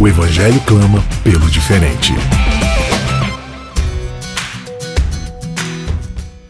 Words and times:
O 0.00 0.06
Evangelho 0.06 0.60
clama 0.64 1.02
pelo 1.24 1.50
diferente. 1.50 2.12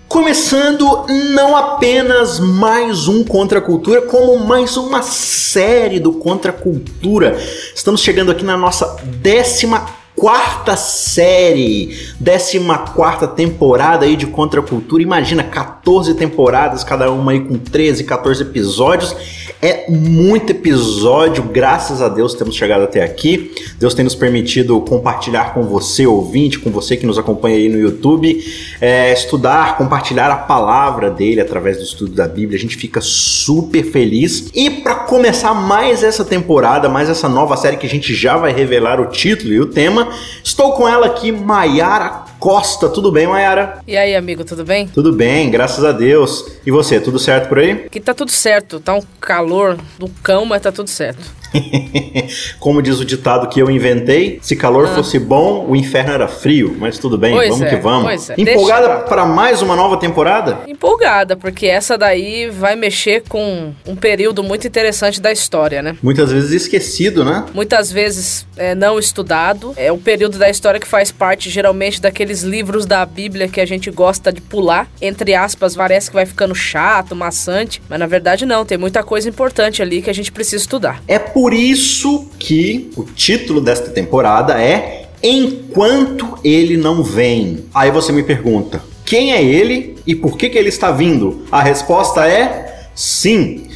Começando 0.06 1.06
não 1.32 1.56
apenas 1.56 2.38
mais 2.38 3.08
um 3.08 3.24
Contra 3.24 3.58
a 3.58 3.62
Cultura, 3.62 4.02
como 4.02 4.38
mais 4.38 4.77
uma 4.77 5.00
série 5.00 5.98
do 5.98 6.12
Contra 6.12 6.50
a 6.50 6.55
Cultura. 6.55 7.38
Estamos 7.74 8.02
chegando 8.02 8.30
aqui 8.30 8.45
na 8.45 8.58
nossa 8.58 8.98
décima 9.22 9.86
quarta 10.18 10.77
série, 10.77 11.96
14 12.20 12.92
quarta 12.92 13.27
temporada 13.27 14.04
aí 14.04 14.16
de 14.16 14.27
Contra 14.27 14.60
a 14.60 14.62
Cultura. 14.62 15.02
Imagina, 15.02 15.44
14 15.44 16.14
temporadas, 16.14 16.82
cada 16.82 17.10
uma 17.10 17.32
aí 17.32 17.41
com 17.41 17.56
13, 17.56 18.02
14 18.04 18.42
episódios. 18.42 19.14
É 19.60 19.91
muito 19.91 20.50
episódio, 20.50 21.42
graças 21.42 22.00
a 22.00 22.08
Deus 22.08 22.34
temos 22.34 22.54
chegado 22.54 22.82
até 22.84 23.02
aqui. 23.02 23.52
Deus 23.78 23.94
tem 23.94 24.04
nos 24.04 24.14
permitido 24.14 24.80
compartilhar 24.82 25.52
com 25.54 25.62
você, 25.62 26.06
ouvinte, 26.06 26.58
com 26.58 26.70
você 26.70 26.96
que 26.96 27.06
nos 27.06 27.19
acompanha 27.19 27.56
aí 27.56 27.69
no 27.69 27.78
YouTube, 27.78 28.41
é, 28.80 29.12
estudar, 29.12 29.77
compartilhar 29.77 30.30
a 30.30 30.36
palavra 30.36 31.11
dele 31.11 31.41
através 31.41 31.77
do 31.77 31.83
estudo 31.83 32.12
da 32.12 32.28
Bíblia. 32.28 32.56
A 32.56 32.61
gente 32.61 32.77
fica 32.77 33.00
super 33.00 33.84
feliz. 33.84 34.48
E 34.55 34.70
para 34.70 34.94
começar 34.94 35.55
mais 35.55 36.02
essa 36.02 36.24
temporada, 36.24 36.89
mais 36.89 37.08
essa 37.08 37.28
nova 37.28 37.56
série 37.56 37.77
que 37.77 37.86
a 37.86 37.91
gente 37.91 38.14
já 38.14 38.36
vai 38.36 38.52
revelar 38.52 39.00
o 39.00 39.06
título 39.06 39.52
e 39.52 39.61
o 39.61 39.66
tema, 39.66 40.08
Estou 40.42 40.73
com 40.73 40.89
ela 40.89 41.06
aqui, 41.06 41.31
Maiara 41.33 42.25
Costa. 42.39 42.89
Tudo 42.89 43.11
bem, 43.11 43.27
Mayara? 43.27 43.81
E 43.87 43.97
aí, 43.97 44.14
amigo, 44.14 44.45
tudo 44.45 44.64
bem? 44.64 44.87
Tudo 44.89 45.12
bem, 45.12 45.51
graças 45.51 45.84
a 45.84 45.92
Deus. 45.92 46.45
E 46.64 46.70
você, 46.70 47.01
tudo 47.01 47.19
certo 47.19 47.48
por 47.48 47.59
aí? 47.59 47.87
Aqui 47.87 48.01
tá 48.01 48.14
tudo 48.14 48.31
certo. 48.31 48.79
Tá 48.81 48.95
um 48.95 49.03
calor 49.20 49.77
do 49.98 50.09
cão, 50.23 50.45
mas 50.45 50.62
tá 50.62 50.70
tudo 50.70 50.89
certo. 50.89 51.20
Como 52.58 52.82
diz 52.82 53.00
o 53.00 53.04
ditado 53.04 53.48
que 53.48 53.60
eu 53.60 53.70
inventei, 53.70 54.38
se 54.42 54.56
calor 54.56 54.86
ah. 54.86 54.94
fosse 54.94 55.18
bom, 55.18 55.66
o 55.68 55.77
inferno 55.77 56.12
era 56.12 56.28
frio. 56.28 56.77
Mas 56.78 56.98
tudo 56.98 57.16
bem, 57.16 57.34
pois 57.34 57.48
vamos 57.50 57.66
é, 57.66 57.68
que 57.68 57.77
vamos. 57.77 58.30
É. 58.30 58.34
Empolgada 58.38 59.00
para 59.00 59.24
mais 59.24 59.62
uma 59.62 59.77
nova 59.77 59.96
temporada? 59.96 60.60
Empolgada, 60.66 61.36
porque 61.36 61.66
essa 61.66 61.96
daí 61.96 62.48
vai 62.48 62.77
mexer 62.77 63.22
com 63.28 63.72
um 63.86 63.96
período 63.96 64.42
muito 64.42 64.66
interessante 64.66 65.20
da 65.20 65.32
história, 65.32 65.82
né? 65.82 65.96
Muitas 66.02 66.32
vezes 66.32 66.52
esquecido, 66.52 67.24
né? 67.24 67.44
Muitas 67.55 67.90
vezes 67.90 68.46
é, 68.56 68.74
não 68.74 68.98
estudado. 68.98 69.72
É 69.77 69.90
o 69.92 69.98
período 69.98 70.38
da 70.38 70.50
história 70.50 70.80
que 70.80 70.86
faz 70.86 71.10
parte, 71.10 71.48
geralmente, 71.50 72.00
daqueles 72.00 72.42
livros 72.42 72.86
da 72.86 73.05
Bíblia 73.05 73.48
que 73.48 73.60
a 73.60 73.66
gente 73.66 73.90
gosta 73.90 74.33
de 74.33 74.40
pular. 74.40 74.88
Entre 75.00 75.34
aspas, 75.34 75.77
parece 75.77 76.10
que 76.10 76.14
vai 76.14 76.27
ficando 76.27 76.55
chato, 76.55 77.14
maçante. 77.14 77.83
Mas 77.88 77.98
na 77.98 78.06
verdade, 78.06 78.44
não. 78.44 78.64
Tem 78.64 78.77
muita 78.77 79.02
coisa 79.02 79.28
importante 79.28 79.83
ali 79.83 80.02
que 80.02 80.10
a 80.10 80.14
gente 80.14 80.33
precisa 80.33 80.56
estudar. 80.56 81.02
É 81.06 81.18
por 81.18 81.38
isso 81.53 82.28
que 82.39 82.91
o 82.97 83.05
título 83.05 83.61
desta 83.61 83.91
temporada 83.91 84.61
é 84.61 85.08
Enquanto 85.22 86.39
Ele 86.42 86.77
Não 86.77 87.03
Vem. 87.03 87.64
Aí 87.75 87.91
você 87.91 88.12
me 88.12 88.22
pergunta, 88.22 88.83
quem 89.05 89.33
é 89.33 89.42
ele 89.42 89.97
e 90.06 90.14
por 90.14 90.36
que, 90.36 90.48
que 90.48 90.58
ele 90.58 90.68
está 90.68 90.90
vindo? 90.90 91.45
A 91.51 91.62
resposta 91.62 92.27
é 92.27 92.89
sim. 92.95 93.68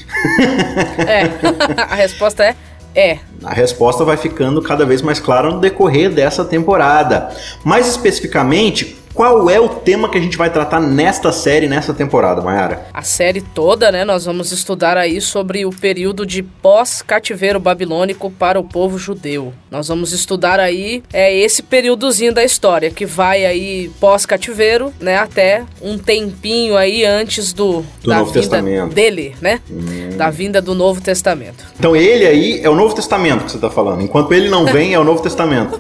É, 0.99 1.83
a 1.83 1.95
resposta 1.95 2.45
é 2.45 2.57
é. 2.95 3.19
A 3.43 3.53
resposta 3.53 4.05
vai 4.05 4.17
ficando 4.17 4.61
cada 4.61 4.85
vez 4.85 5.01
mais 5.01 5.19
clara 5.19 5.51
no 5.51 5.61
decorrer 5.61 6.11
dessa 6.11 6.45
temporada. 6.45 7.31
Mais 7.65 7.89
especificamente, 7.89 8.97
qual 9.15 9.49
é 9.51 9.61
o 9.61 9.69
tema 9.69 10.09
que 10.09 10.19
a 10.19 10.21
gente 10.21 10.37
vai 10.37 10.51
tratar 10.51 10.81
nesta 10.81 11.33
série, 11.33 11.69
nessa 11.69 11.93
temporada, 11.93 12.41
Mayara? 12.41 12.87
A 12.93 13.03
série 13.03 13.41
toda, 13.41 13.93
né? 13.93 14.05
Nós 14.05 14.25
vamos 14.25 14.53
estudar 14.53 14.97
aí 14.97 15.21
sobre 15.21 15.65
o 15.67 15.71
período 15.71 16.25
de 16.25 16.43
pós-cativeiro 16.43 17.61
babilônico 17.61 18.31
para 18.31 18.59
o 18.59 18.65
povo 18.65 18.99
judeu. 18.99 19.53
Nós 19.71 19.89
vamos 19.89 20.13
estudar 20.13 20.59
aí 20.59 21.03
é, 21.13 21.35
esse 21.37 21.63
períodozinho 21.63 22.33
da 22.33 22.45
história, 22.45 22.91
que 22.91 23.07
vai 23.07 23.45
aí 23.45 23.91
pós-cativeiro, 24.01 24.93
né? 25.01 25.17
Até 25.17 25.65
um 25.81 25.99
tempinho 25.99 26.77
aí 26.77 27.05
antes 27.05 27.53
do, 27.53 27.85
do 28.03 28.09
da 28.09 28.19
Novo 28.19 28.33
vinda 28.33 28.41
Testamento. 28.41 28.95
dele, 28.95 29.35
né? 29.41 29.61
Hum. 29.71 30.17
Da 30.17 30.31
vinda 30.31 30.63
do 30.63 30.75
Novo 30.75 31.01
Testamento. 31.01 31.65
Então 31.79 31.95
ele 31.95 32.27
aí 32.27 32.61
é 32.63 32.69
o 32.69 32.75
Novo 32.75 32.95
Testamento 32.95 33.45
que 33.45 33.51
você 33.51 33.57
está 33.57 33.71
falando. 33.71 34.03
Enquanto 34.03 34.33
ele 34.33 34.49
não 34.49 34.65
vem, 34.73 34.95
é 34.95 34.99
o 34.99 35.05
Novo 35.05 35.23
Testamento. 35.23 35.79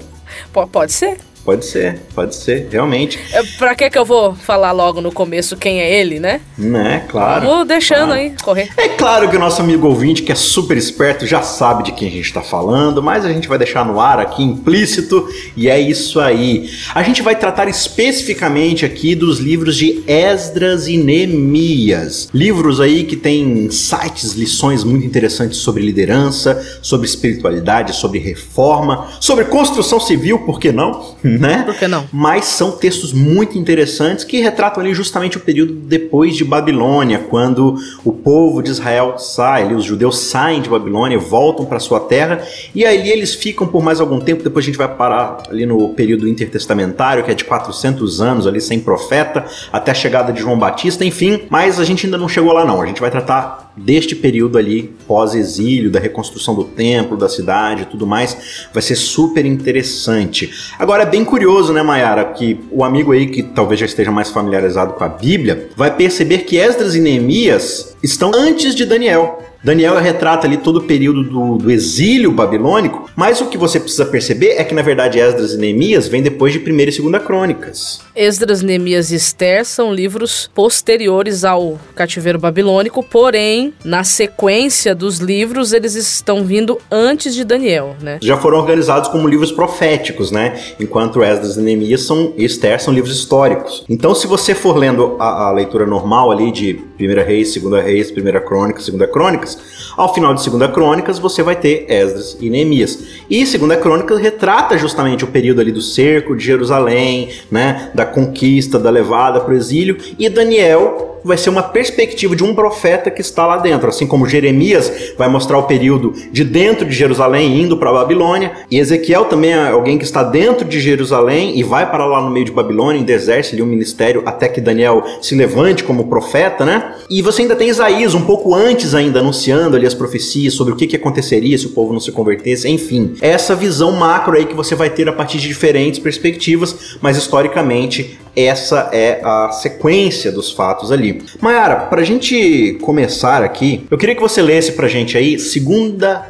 Pode 0.70 0.92
ser. 0.92 1.18
Pode 1.44 1.66
ser, 1.66 1.98
pode 2.14 2.36
ser, 2.36 2.68
realmente. 2.70 3.18
É, 3.32 3.42
pra 3.58 3.74
que 3.74 3.90
que 3.90 3.98
eu 3.98 4.04
vou 4.04 4.34
falar 4.34 4.70
logo 4.70 5.00
no 5.00 5.10
começo 5.10 5.56
quem 5.56 5.80
é 5.80 6.00
ele, 6.00 6.20
né? 6.20 6.40
Né, 6.56 7.04
claro. 7.08 7.46
Vou 7.46 7.64
deixando 7.64 8.06
claro. 8.06 8.20
aí 8.20 8.34
correr. 8.42 8.70
É 8.76 8.88
claro 8.90 9.28
que 9.28 9.36
o 9.36 9.40
nosso 9.40 9.60
amigo 9.60 9.88
ouvinte, 9.88 10.22
que 10.22 10.30
é 10.30 10.36
super 10.36 10.76
esperto, 10.76 11.26
já 11.26 11.42
sabe 11.42 11.82
de 11.82 11.92
quem 11.92 12.06
a 12.06 12.10
gente 12.10 12.26
está 12.26 12.42
falando, 12.42 13.02
mas 13.02 13.24
a 13.24 13.32
gente 13.32 13.48
vai 13.48 13.58
deixar 13.58 13.84
no 13.84 14.00
ar 14.00 14.20
aqui 14.20 14.42
implícito 14.42 15.28
e 15.56 15.68
é 15.68 15.80
isso 15.80 16.20
aí. 16.20 16.70
A 16.94 17.02
gente 17.02 17.22
vai 17.22 17.34
tratar 17.34 17.68
especificamente 17.68 18.84
aqui 18.84 19.16
dos 19.16 19.40
livros 19.40 19.76
de 19.76 20.04
Esdras 20.06 20.86
e 20.86 20.96
Neemias. 20.96 22.28
Livros 22.32 22.80
aí 22.80 23.02
que 23.02 23.16
tem 23.16 23.68
sites, 23.70 24.34
lições 24.34 24.84
muito 24.84 25.04
interessantes 25.04 25.58
sobre 25.58 25.82
liderança, 25.82 26.78
sobre 26.80 27.06
espiritualidade, 27.06 27.96
sobre 27.96 28.20
reforma, 28.20 29.08
sobre 29.20 29.44
construção 29.46 29.98
civil, 29.98 30.40
por 30.40 30.60
que 30.60 30.70
não? 30.70 31.16
Né? 31.38 31.62
Por 31.64 31.74
que 31.74 31.86
não? 31.86 32.06
Mas 32.12 32.46
são 32.46 32.72
textos 32.72 33.12
muito 33.12 33.58
interessantes 33.58 34.24
que 34.24 34.40
retratam 34.40 34.82
ali 34.82 34.94
justamente 34.94 35.36
o 35.36 35.40
período 35.40 35.72
depois 35.74 36.36
de 36.36 36.44
Babilônia, 36.44 37.18
quando 37.18 37.76
o 38.04 38.12
povo 38.12 38.62
de 38.62 38.70
Israel 38.70 39.18
sai, 39.18 39.62
ali, 39.62 39.74
os 39.74 39.84
judeus 39.84 40.18
saem 40.18 40.60
de 40.60 40.68
Babilônia, 40.68 41.18
voltam 41.18 41.64
para 41.64 41.78
sua 41.78 42.00
terra 42.00 42.42
e 42.74 42.84
ali 42.84 43.10
eles 43.10 43.34
ficam 43.34 43.66
por 43.66 43.82
mais 43.82 44.00
algum 44.00 44.20
tempo. 44.20 44.42
Depois 44.42 44.64
a 44.64 44.66
gente 44.66 44.78
vai 44.78 44.88
parar 44.88 45.42
ali 45.48 45.66
no 45.66 45.90
período 45.90 46.28
intertestamentário, 46.28 47.24
que 47.24 47.30
é 47.30 47.34
de 47.34 47.44
400 47.44 48.20
anos 48.20 48.46
ali 48.46 48.60
sem 48.60 48.80
profeta, 48.80 49.44
até 49.72 49.90
a 49.90 49.94
chegada 49.94 50.32
de 50.32 50.40
João 50.40 50.58
Batista, 50.58 51.04
enfim. 51.04 51.42
Mas 51.48 51.78
a 51.78 51.84
gente 51.84 52.06
ainda 52.06 52.18
não 52.18 52.28
chegou 52.28 52.52
lá 52.52 52.64
não. 52.64 52.80
A 52.80 52.86
gente 52.86 53.00
vai 53.00 53.10
tratar 53.10 53.72
deste 53.76 54.14
período 54.14 54.58
ali 54.58 54.94
pós-exílio, 55.06 55.90
da 55.90 55.98
reconstrução 55.98 56.54
do 56.54 56.64
templo, 56.64 57.16
da 57.16 57.28
cidade, 57.28 57.86
tudo 57.86 58.06
mais. 58.06 58.66
Vai 58.72 58.82
ser 58.82 58.96
super 58.96 59.44
interessante. 59.46 60.50
Agora 60.78 61.02
é 61.02 61.06
bem 61.06 61.21
bem 61.22 61.24
curioso, 61.24 61.72
né, 61.72 61.82
Mayara, 61.82 62.24
que 62.24 62.60
o 62.70 62.82
amigo 62.82 63.12
aí 63.12 63.28
que 63.28 63.42
talvez 63.42 63.78
já 63.78 63.86
esteja 63.86 64.10
mais 64.10 64.30
familiarizado 64.30 64.94
com 64.94 65.04
a 65.04 65.08
Bíblia 65.08 65.68
vai 65.76 65.94
perceber 65.94 66.38
que 66.38 66.56
Esdras 66.58 66.96
e 66.96 67.00
Neemias 67.00 67.96
estão 68.02 68.32
antes 68.34 68.74
de 68.74 68.84
Daniel. 68.84 69.40
Daniel 69.62 69.96
retrata 69.98 70.46
ali 70.46 70.56
todo 70.56 70.78
o 70.78 70.82
período 70.82 71.22
do, 71.22 71.58
do, 71.58 71.70
exílio 71.70 72.32
babilônico, 72.32 73.08
mas 73.14 73.40
o 73.40 73.46
que 73.46 73.56
você 73.56 73.78
precisa 73.78 74.04
perceber 74.04 74.56
é 74.58 74.64
que, 74.64 74.74
na 74.74 74.82
verdade, 74.82 75.20
Esdras 75.20 75.54
e 75.54 75.56
Neemias 75.56 76.08
vêm 76.08 76.22
depois 76.22 76.52
de 76.52 76.58
1 76.58 76.62
e 76.62 77.10
2 77.10 77.22
Crônicas. 77.24 78.00
Esdras, 78.14 78.60
Neemias 78.60 79.12
e 79.12 79.16
Esther 79.16 79.64
são 79.64 79.94
livros 79.94 80.50
posteriores 80.52 81.44
ao 81.44 81.78
cativeiro 81.94 82.38
babilônico, 82.38 83.02
porém, 83.02 83.72
na 83.84 84.02
sequência 84.02 84.94
dos 84.94 85.18
livros, 85.18 85.72
eles 85.72 85.94
estão 85.94 86.44
vindo 86.44 86.78
antes 86.90 87.34
de 87.34 87.44
Daniel, 87.44 87.96
né? 88.00 88.18
Já 88.20 88.36
foram 88.36 88.58
organizados 88.58 89.08
como 89.08 89.28
livros 89.28 89.52
proféticos, 89.52 90.32
né? 90.32 90.60
Enquanto 90.80 91.22
Esdras 91.22 91.56
e 91.56 91.60
Neemias 91.60 92.02
são, 92.02 92.32
e 92.36 92.44
Esther 92.44 92.82
são 92.82 92.92
livros 92.92 93.16
históricos. 93.16 93.84
Então, 93.88 94.14
se 94.14 94.26
você 94.26 94.54
for 94.54 94.76
lendo 94.76 95.16
a, 95.20 95.48
a 95.48 95.52
leitura 95.52 95.86
normal 95.86 96.30
ali 96.30 96.50
de 96.50 96.80
1 97.06 97.24
Reis, 97.24 97.56
2 97.56 97.84
Reis, 97.84 98.10
1 98.10 98.14
Crônicas, 98.46 98.88
2 98.88 99.10
Crônicas, 99.10 99.22
Crônicas. 99.32 99.58
Ao 99.96 100.12
final 100.12 100.34
de 100.34 100.42
Segunda 100.42 100.68
Crônicas, 100.68 101.18
você 101.18 101.42
vai 101.42 101.56
ter 101.56 101.86
Esdras 101.88 102.36
e 102.40 102.48
Neemias. 102.50 102.98
E 103.28 103.46
Segunda 103.46 103.76
Crônicas 103.76 104.18
retrata 104.18 104.76
justamente 104.76 105.24
o 105.24 105.28
período 105.28 105.60
ali 105.60 105.70
do 105.70 105.80
cerco 105.80 106.36
de 106.36 106.44
Jerusalém, 106.44 107.30
né, 107.50 107.90
da 107.94 108.04
conquista, 108.04 108.78
da 108.78 108.90
levada 108.90 109.40
para 109.40 109.52
o 109.52 109.56
exílio, 109.56 109.96
e 110.18 110.28
Daniel 110.28 111.11
vai 111.24 111.36
ser 111.36 111.50
uma 111.50 111.62
perspectiva 111.62 112.34
de 112.34 112.44
um 112.44 112.54
profeta 112.54 113.10
que 113.10 113.20
está 113.20 113.46
lá 113.46 113.58
dentro, 113.58 113.88
assim 113.88 114.06
como 114.06 114.28
Jeremias 114.28 115.12
vai 115.16 115.28
mostrar 115.28 115.58
o 115.58 115.64
período 115.64 116.12
de 116.30 116.44
dentro 116.44 116.86
de 116.86 116.94
Jerusalém 116.94 117.60
indo 117.60 117.76
para 117.76 117.90
a 117.90 117.94
Babilônia, 117.94 118.52
e 118.70 118.78
Ezequiel 118.78 119.26
também 119.26 119.52
é 119.52 119.68
alguém 119.68 119.98
que 119.98 120.04
está 120.04 120.22
dentro 120.22 120.66
de 120.66 120.80
Jerusalém 120.80 121.58
e 121.58 121.62
vai 121.62 121.90
para 121.90 122.04
lá 122.04 122.20
no 122.20 122.30
meio 122.30 122.44
de 122.44 122.52
Babilônia, 122.52 123.04
e 123.06 123.12
exerce 123.12 123.54
ali 123.54 123.62
um 123.62 123.66
ministério 123.66 124.22
até 124.26 124.48
que 124.48 124.60
Daniel 124.60 125.04
se 125.20 125.34
levante 125.34 125.84
como 125.84 126.08
profeta, 126.08 126.64
né? 126.64 126.94
E 127.08 127.22
você 127.22 127.42
ainda 127.42 127.54
tem 127.54 127.68
Isaías 127.68 128.14
um 128.14 128.22
pouco 128.22 128.54
antes 128.54 128.94
ainda 128.94 129.20
anunciando 129.20 129.76
ali 129.76 129.86
as 129.86 129.94
profecias 129.94 130.54
sobre 130.54 130.72
o 130.72 130.76
que, 130.76 130.86
que 130.86 130.96
aconteceria 130.96 131.56
se 131.56 131.66
o 131.66 131.70
povo 131.70 131.92
não 131.92 132.00
se 132.00 132.10
convertesse, 132.10 132.68
enfim. 132.68 133.14
Essa 133.20 133.54
visão 133.54 133.92
macro 133.92 134.36
aí 134.36 134.46
que 134.46 134.54
você 134.54 134.74
vai 134.74 134.90
ter 134.90 135.08
a 135.08 135.12
partir 135.12 135.38
de 135.38 135.46
diferentes 135.46 136.00
perspectivas, 136.00 136.96
mas 137.00 137.16
historicamente 137.16 138.18
essa 138.34 138.88
é 138.92 139.20
a 139.22 139.50
sequência 139.52 140.32
dos 140.32 140.50
fatos 140.50 140.90
ali. 140.90 141.11
Mayara, 141.40 141.76
pra 141.86 142.02
gente 142.02 142.78
começar 142.80 143.42
aqui, 143.42 143.86
eu 143.90 143.98
queria 143.98 144.14
que 144.14 144.20
você 144.20 144.40
lesse 144.40 144.72
pra 144.72 144.88
gente 144.88 145.16
aí 145.16 145.36
2 145.36 145.52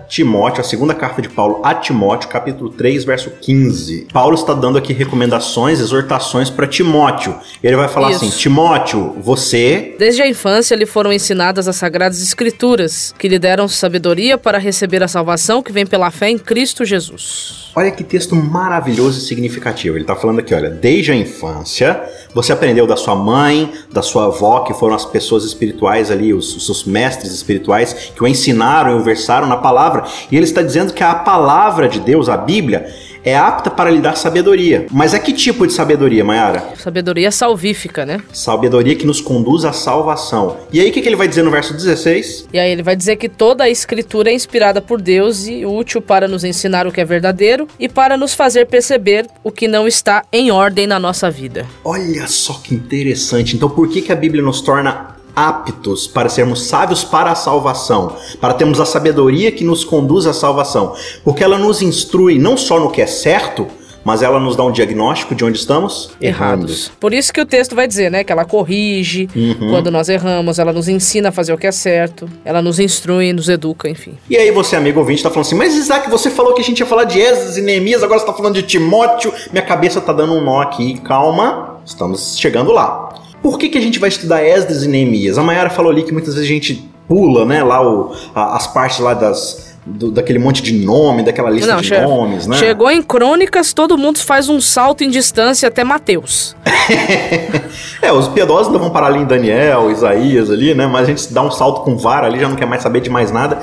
Timóteo, 0.09 0.61
a 0.61 0.65
segunda 0.65 0.95
carta 0.95 1.23
de 1.23 1.29
Paulo 1.29 1.61
a 1.63 1.75
Timóteo, 1.75 2.29
capítulo 2.29 2.71
3, 2.71 3.05
verso 3.05 3.31
15. 3.41 4.09
Paulo 4.13 4.35
está 4.35 4.55
dando 4.55 4.79
aqui 4.79 4.93
recomendações, 4.93 5.81
exortações 5.81 6.51
para 6.51 6.67
Timóteo. 6.67 7.35
Ele 7.63 7.77
vai 7.77 7.89
falar 7.89 8.11
Isso. 8.11 8.25
assim: 8.25 8.37
Timóteo, 8.37 9.17
você. 9.21 9.95
Desde 9.99 10.23
a 10.23 10.29
infância 10.29 10.75
lhe 10.75 10.87
foram 10.87 11.13
ensinadas 11.13 11.69
as 11.69 11.77
sagradas 11.77 12.23
escrituras, 12.23 13.15
que 13.19 13.29
lhe 13.29 13.39
deram 13.39 13.69
sabedoria 13.69 14.39
para 14.39 14.59
receber 14.59 15.03
a 15.03 15.09
salvação 15.09 15.63
que 15.63 15.73
vem 15.73 15.87
pela 15.87 16.11
fé 16.11 16.31
em 16.31 16.39
Cristo 16.39 16.85
Jesus. 16.85 17.71
Olha 17.75 17.91
que 17.91 18.05
texto 18.05 18.37
maravilhoso 18.37 19.19
e 19.19 19.23
significativo. 19.23 19.97
Ele 19.97 20.05
está 20.05 20.15
falando 20.15 20.41
aqui, 20.41 20.55
olha, 20.55 20.69
desde 20.69 21.11
a 21.11 21.17
infância, 21.17 22.03
você 22.35 22.53
aprendeu 22.53 22.87
da 22.87 22.97
sua 22.97 23.15
mãe, 23.15 23.73
da 23.91 24.03
sua 24.03 24.27
avó, 24.27 24.61
que 24.61 24.72
foram 24.75 24.95
as 24.95 25.05
pessoas 25.05 25.45
espirituais 25.45 26.11
ali, 26.11 26.33
os, 26.33 26.57
os 26.57 26.67
seus 26.67 26.85
mestres 26.85 27.33
espirituais, 27.33 28.13
que 28.15 28.23
o 28.23 28.27
ensinaram 28.27 28.93
e 28.93 29.01
o 29.01 29.03
versaram 29.03 29.47
na 29.47 29.57
palavra. 29.57 30.05
E 30.31 30.37
ele 30.37 30.45
está 30.45 30.63
dizendo 30.63 30.93
que 30.93 31.03
a 31.03 31.15
palavra 31.15 31.89
de 31.89 32.01
Deus, 32.01 32.29
a 32.29 32.37
Bíblia, 32.37 32.93
é 33.25 33.37
apta 33.37 33.71
para 33.71 33.91
lhe 33.91 34.01
dar 34.01 34.17
sabedoria. 34.17 34.87
Mas 34.91 35.15
é 35.15 35.19
que 35.19 35.33
tipo 35.33 35.67
de 35.67 35.73
sabedoria, 35.73 36.25
Mayara? 36.25 36.63
Sabedoria 36.77 37.31
salvífica, 37.31 38.05
né? 38.05 38.21
Sabedoria 38.33 38.95
que 38.95 39.07
nos 39.07 39.21
conduz 39.21 39.65
à 39.65 39.73
salvação. 39.73 40.57
E 40.73 40.81
aí 40.81 40.91
o 40.91 40.93
que, 40.93 41.01
que 41.01 41.09
ele 41.09 41.17
vai 41.17 41.29
dizer 41.29 41.43
no 41.43 41.51
verso 41.51 41.75
16? 41.75 42.49
E 42.53 42.59
aí 42.59 42.71
ele 42.71 42.83
vai 42.83 42.97
dizer 42.97 43.17
que 43.17 43.29
toda 43.29 43.65
a 43.65 43.71
escritura 43.71 44.31
é 44.31 44.35
inspirada 44.35 44.81
por 44.81 45.01
Deus 45.01 45.47
e 45.47 45.65
útil 45.65 46.01
para 46.01 46.27
nos 46.27 46.45
ensinar 46.45 46.87
o 46.87 46.93
que 46.93 47.01
é 47.01 47.05
verdadeiro 47.05 47.69
e 47.79 47.89
para 47.89 48.17
nos 48.17 48.35
fazer 48.35 48.67
perceber 48.67 49.27
o 49.43 49.51
que 49.51 49.69
não 49.69 49.87
está 49.87 50.25
em 50.33 50.51
ordem 50.51 50.87
na 50.87 50.99
nossa 50.99 51.31
vida. 51.31 51.67
Olha 51.85 52.27
só 52.27 52.55
que 52.55 52.75
interessante. 52.75 53.57
Então 53.57 53.69
por 53.69 53.89
que, 53.89 54.03
que 54.03 54.13
a 54.13 54.17
Bíblia 54.17 54.43
nos 54.43 54.61
torna 54.61 55.22
aptos 55.35 56.07
para 56.07 56.29
sermos 56.29 56.63
sábios 56.63 57.05
para 57.05 57.33
a 57.33 57.35
salvação, 57.35 58.17
para 58.41 58.55
termos 58.55 58.81
a 58.81 58.87
sabedoria 58.87 59.53
que 59.53 59.65
nos 59.65 59.85
conduz 59.85 60.27
à 60.27 60.33
salvação, 60.33 60.95
porque 61.25 61.43
ela 61.43 61.59
nos 61.59 61.83
instrui 61.83 62.39
não 62.39 62.57
só 62.57 62.79
no 62.79 62.91
que 62.91 63.01
é 63.01 63.07
certo, 63.07 63.67
mas 64.05 64.23
ela 64.23 64.41
nos 64.41 64.57
dá 64.57 64.65
um 64.65 64.73
diagnóstico 64.73 65.35
de 65.35 65.45
onde 65.45 65.59
estamos 65.59 66.11
errados. 66.21 66.91
Por 66.99 67.13
isso 67.15 67.33
que 67.33 67.41
o 67.41 67.47
texto 67.47 67.75
vai 67.75 67.87
dizer, 67.87 68.11
né, 68.11 68.25
que 68.25 68.33
ela 68.33 68.45
corrige 68.45 69.29
uhum. 69.35 69.71
quando 69.71 69.91
nós 69.91 70.09
erramos, 70.09 70.59
ela 70.59 70.73
nos 70.73 70.89
ensina 70.89 71.29
a 71.29 71.33
fazer 71.33 71.53
o 71.53 71.59
que 71.59 71.67
é 71.67 71.73
certo, 71.73 72.29
ela 72.45 72.61
nos 72.61 72.79
instrui, 72.79 73.33
nos 73.33 73.49
educa, 73.49 73.89
enfim. 73.89 74.15
E 74.29 74.37
aí 74.37 74.51
você, 74.51 74.77
amigo 74.77 74.99
ouvinte, 75.01 75.19
está 75.19 75.31
falando 75.31 75.47
assim, 75.47 75.55
mas 75.55 75.75
Isaac, 75.75 76.11
você 76.11 76.31
falou 76.31 76.55
que 76.55 76.61
a 76.61 76.65
gente 76.65 76.81
ia 76.81 76.87
falar 76.87 77.05
de 77.05 77.21
Esdras 77.21 77.57
e 77.57 77.63
Neemias, 77.63 78.03
agora 78.03 78.19
você 78.19 78.25
está 78.25 78.37
falando 78.37 78.55
de 78.55 78.63
Timóteo, 78.63 79.33
minha 79.53 79.65
cabeça 79.65 79.99
está 79.99 80.13
dando 80.13 80.35
um 80.35 80.45
nó 80.45 80.61
aqui, 80.61 80.99
calma, 81.01 81.81
estamos 81.85 82.37
chegando 82.39 82.73
lá. 82.73 83.11
Por 83.43 83.59
que, 83.59 83.69
que 83.69 83.79
a 83.79 83.81
gente 83.81 83.99
vai 83.99 84.09
estudar 84.09 84.43
Esdras 84.45 84.85
e 84.85 84.89
Neemias? 84.89 85.37
A 85.37 85.43
Mayara 85.43 85.71
falou 85.71 85.91
ali 85.91 86.05
que 86.05 86.13
muitas 86.13 86.35
vezes 86.35 86.49
a 86.49 86.53
gente 86.53 86.89
pula, 87.09 87.45
né, 87.45 87.63
lá 87.63 87.87
o, 87.87 88.15
a, 88.35 88.57
as 88.57 88.67
partes 88.69 89.01
lá 89.01 89.13
das, 89.13 89.73
do, 89.85 90.11
daquele 90.11 90.39
monte 90.39 90.63
de 90.63 90.73
nome, 90.73 91.23
daquela 91.23 91.51
lista 91.51 91.75
Não, 91.75 91.81
de 91.81 92.01
nomes, 92.01 92.47
né? 92.47 92.57
Chegou 92.57 92.91
em 92.91 93.03
crônicas, 93.03 93.73
todo 93.73 93.99
mundo 93.99 94.19
faz 94.19 94.49
um 94.49 94.61
salto 94.61 95.03
em 95.03 95.11
distância 95.11 95.69
até 95.69 95.83
Mateus. 95.83 96.55
é, 98.01 98.13
os 98.13 98.29
piedosos 98.29 98.69
ainda 98.69 98.79
vão 98.79 98.91
parar 98.91 99.09
ali 99.09 99.19
em 99.19 99.25
Daniel, 99.25 99.91
Isaías 99.91 100.51
ali, 100.51 100.75
né? 100.75 100.87
Mas 100.87 101.03
a 101.03 101.07
gente 101.07 101.33
dá 101.33 101.43
um 101.43 101.51
salto 101.51 101.83
com 101.83 101.97
vara 101.97 102.27
ali, 102.27 102.39
já 102.39 102.49
não 102.49 102.57
quer 102.57 102.67
mais 102.67 102.83
saber 102.83 103.01
de 103.01 103.11
mais 103.11 103.33
nada. 103.33 103.61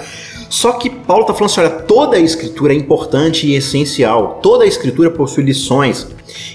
Só 0.49 0.73
que 0.73 0.89
Paulo 0.89 1.21
está 1.21 1.33
falando 1.33 1.51
assim: 1.51 1.61
olha, 1.61 1.69
toda 1.69 2.17
a 2.17 2.19
escritura 2.19 2.73
é 2.73 2.75
importante 2.75 3.47
e 3.47 3.55
essencial, 3.55 4.39
toda 4.41 4.63
a 4.63 4.67
escritura 4.67 5.11
possui 5.11 5.43
lições. 5.43 6.07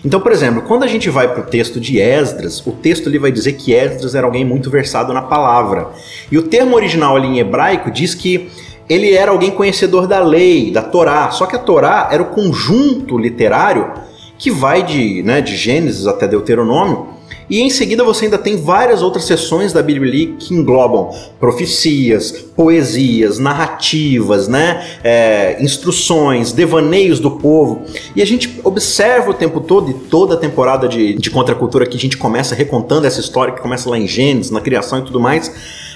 Então, 0.04 0.20
por 0.20 0.32
exemplo, 0.32 0.62
quando 0.62 0.82
a 0.82 0.86
gente 0.86 1.08
vai 1.08 1.32
para 1.32 1.42
o 1.42 1.46
texto 1.46 1.80
de 1.80 2.00
Esdras, 2.00 2.64
o 2.66 2.72
texto 2.72 3.08
ali 3.08 3.18
vai 3.18 3.30
dizer 3.30 3.52
que 3.54 3.72
Esdras 3.72 4.14
era 4.14 4.26
alguém 4.26 4.44
muito 4.44 4.68
versado 4.68 5.12
na 5.12 5.22
palavra. 5.22 5.88
E 6.30 6.36
o 6.36 6.42
termo 6.42 6.74
original 6.74 7.16
ali 7.16 7.28
em 7.28 7.38
hebraico 7.38 7.90
diz 7.90 8.14
que 8.14 8.50
ele 8.88 9.14
era 9.14 9.30
alguém 9.30 9.50
conhecedor 9.50 10.06
da 10.06 10.20
lei, 10.20 10.70
da 10.70 10.82
Torá. 10.82 11.30
Só 11.30 11.46
que 11.46 11.56
a 11.56 11.58
Torá 11.58 12.08
era 12.10 12.22
o 12.22 12.26
conjunto 12.26 13.16
literário 13.16 13.92
que 14.36 14.50
vai 14.50 14.82
de, 14.82 15.22
né, 15.22 15.40
de 15.40 15.56
Gênesis 15.56 16.06
até 16.06 16.26
Deuteronômio 16.26 17.13
e 17.48 17.60
em 17.60 17.70
seguida 17.70 18.02
você 18.02 18.26
ainda 18.26 18.38
tem 18.38 18.56
várias 18.56 19.02
outras 19.02 19.24
seções 19.24 19.72
da 19.72 19.82
Bíblia 19.82 20.34
que 20.38 20.54
englobam 20.54 21.10
profecias, 21.38 22.32
poesias, 22.32 23.38
narrativas, 23.38 24.48
né? 24.48 24.84
É, 25.02 25.56
instruções, 25.60 26.52
devaneios 26.52 27.20
do 27.20 27.30
povo. 27.30 27.82
E 28.14 28.22
a 28.22 28.26
gente 28.26 28.60
observa 28.64 29.30
o 29.30 29.34
tempo 29.34 29.60
todo, 29.60 29.90
e 29.90 29.94
toda 29.94 30.34
a 30.34 30.36
temporada 30.36 30.88
de, 30.88 31.14
de 31.14 31.30
contracultura 31.30 31.86
que 31.86 31.96
a 31.96 32.00
gente 32.00 32.16
começa 32.16 32.54
recontando 32.54 33.06
essa 33.06 33.20
história, 33.20 33.54
que 33.54 33.60
começa 33.60 33.88
lá 33.90 33.98
em 33.98 34.06
Gênesis, 34.06 34.50
na 34.50 34.60
criação 34.60 35.00
e 35.00 35.02
tudo 35.02 35.20
mais, 35.20 35.52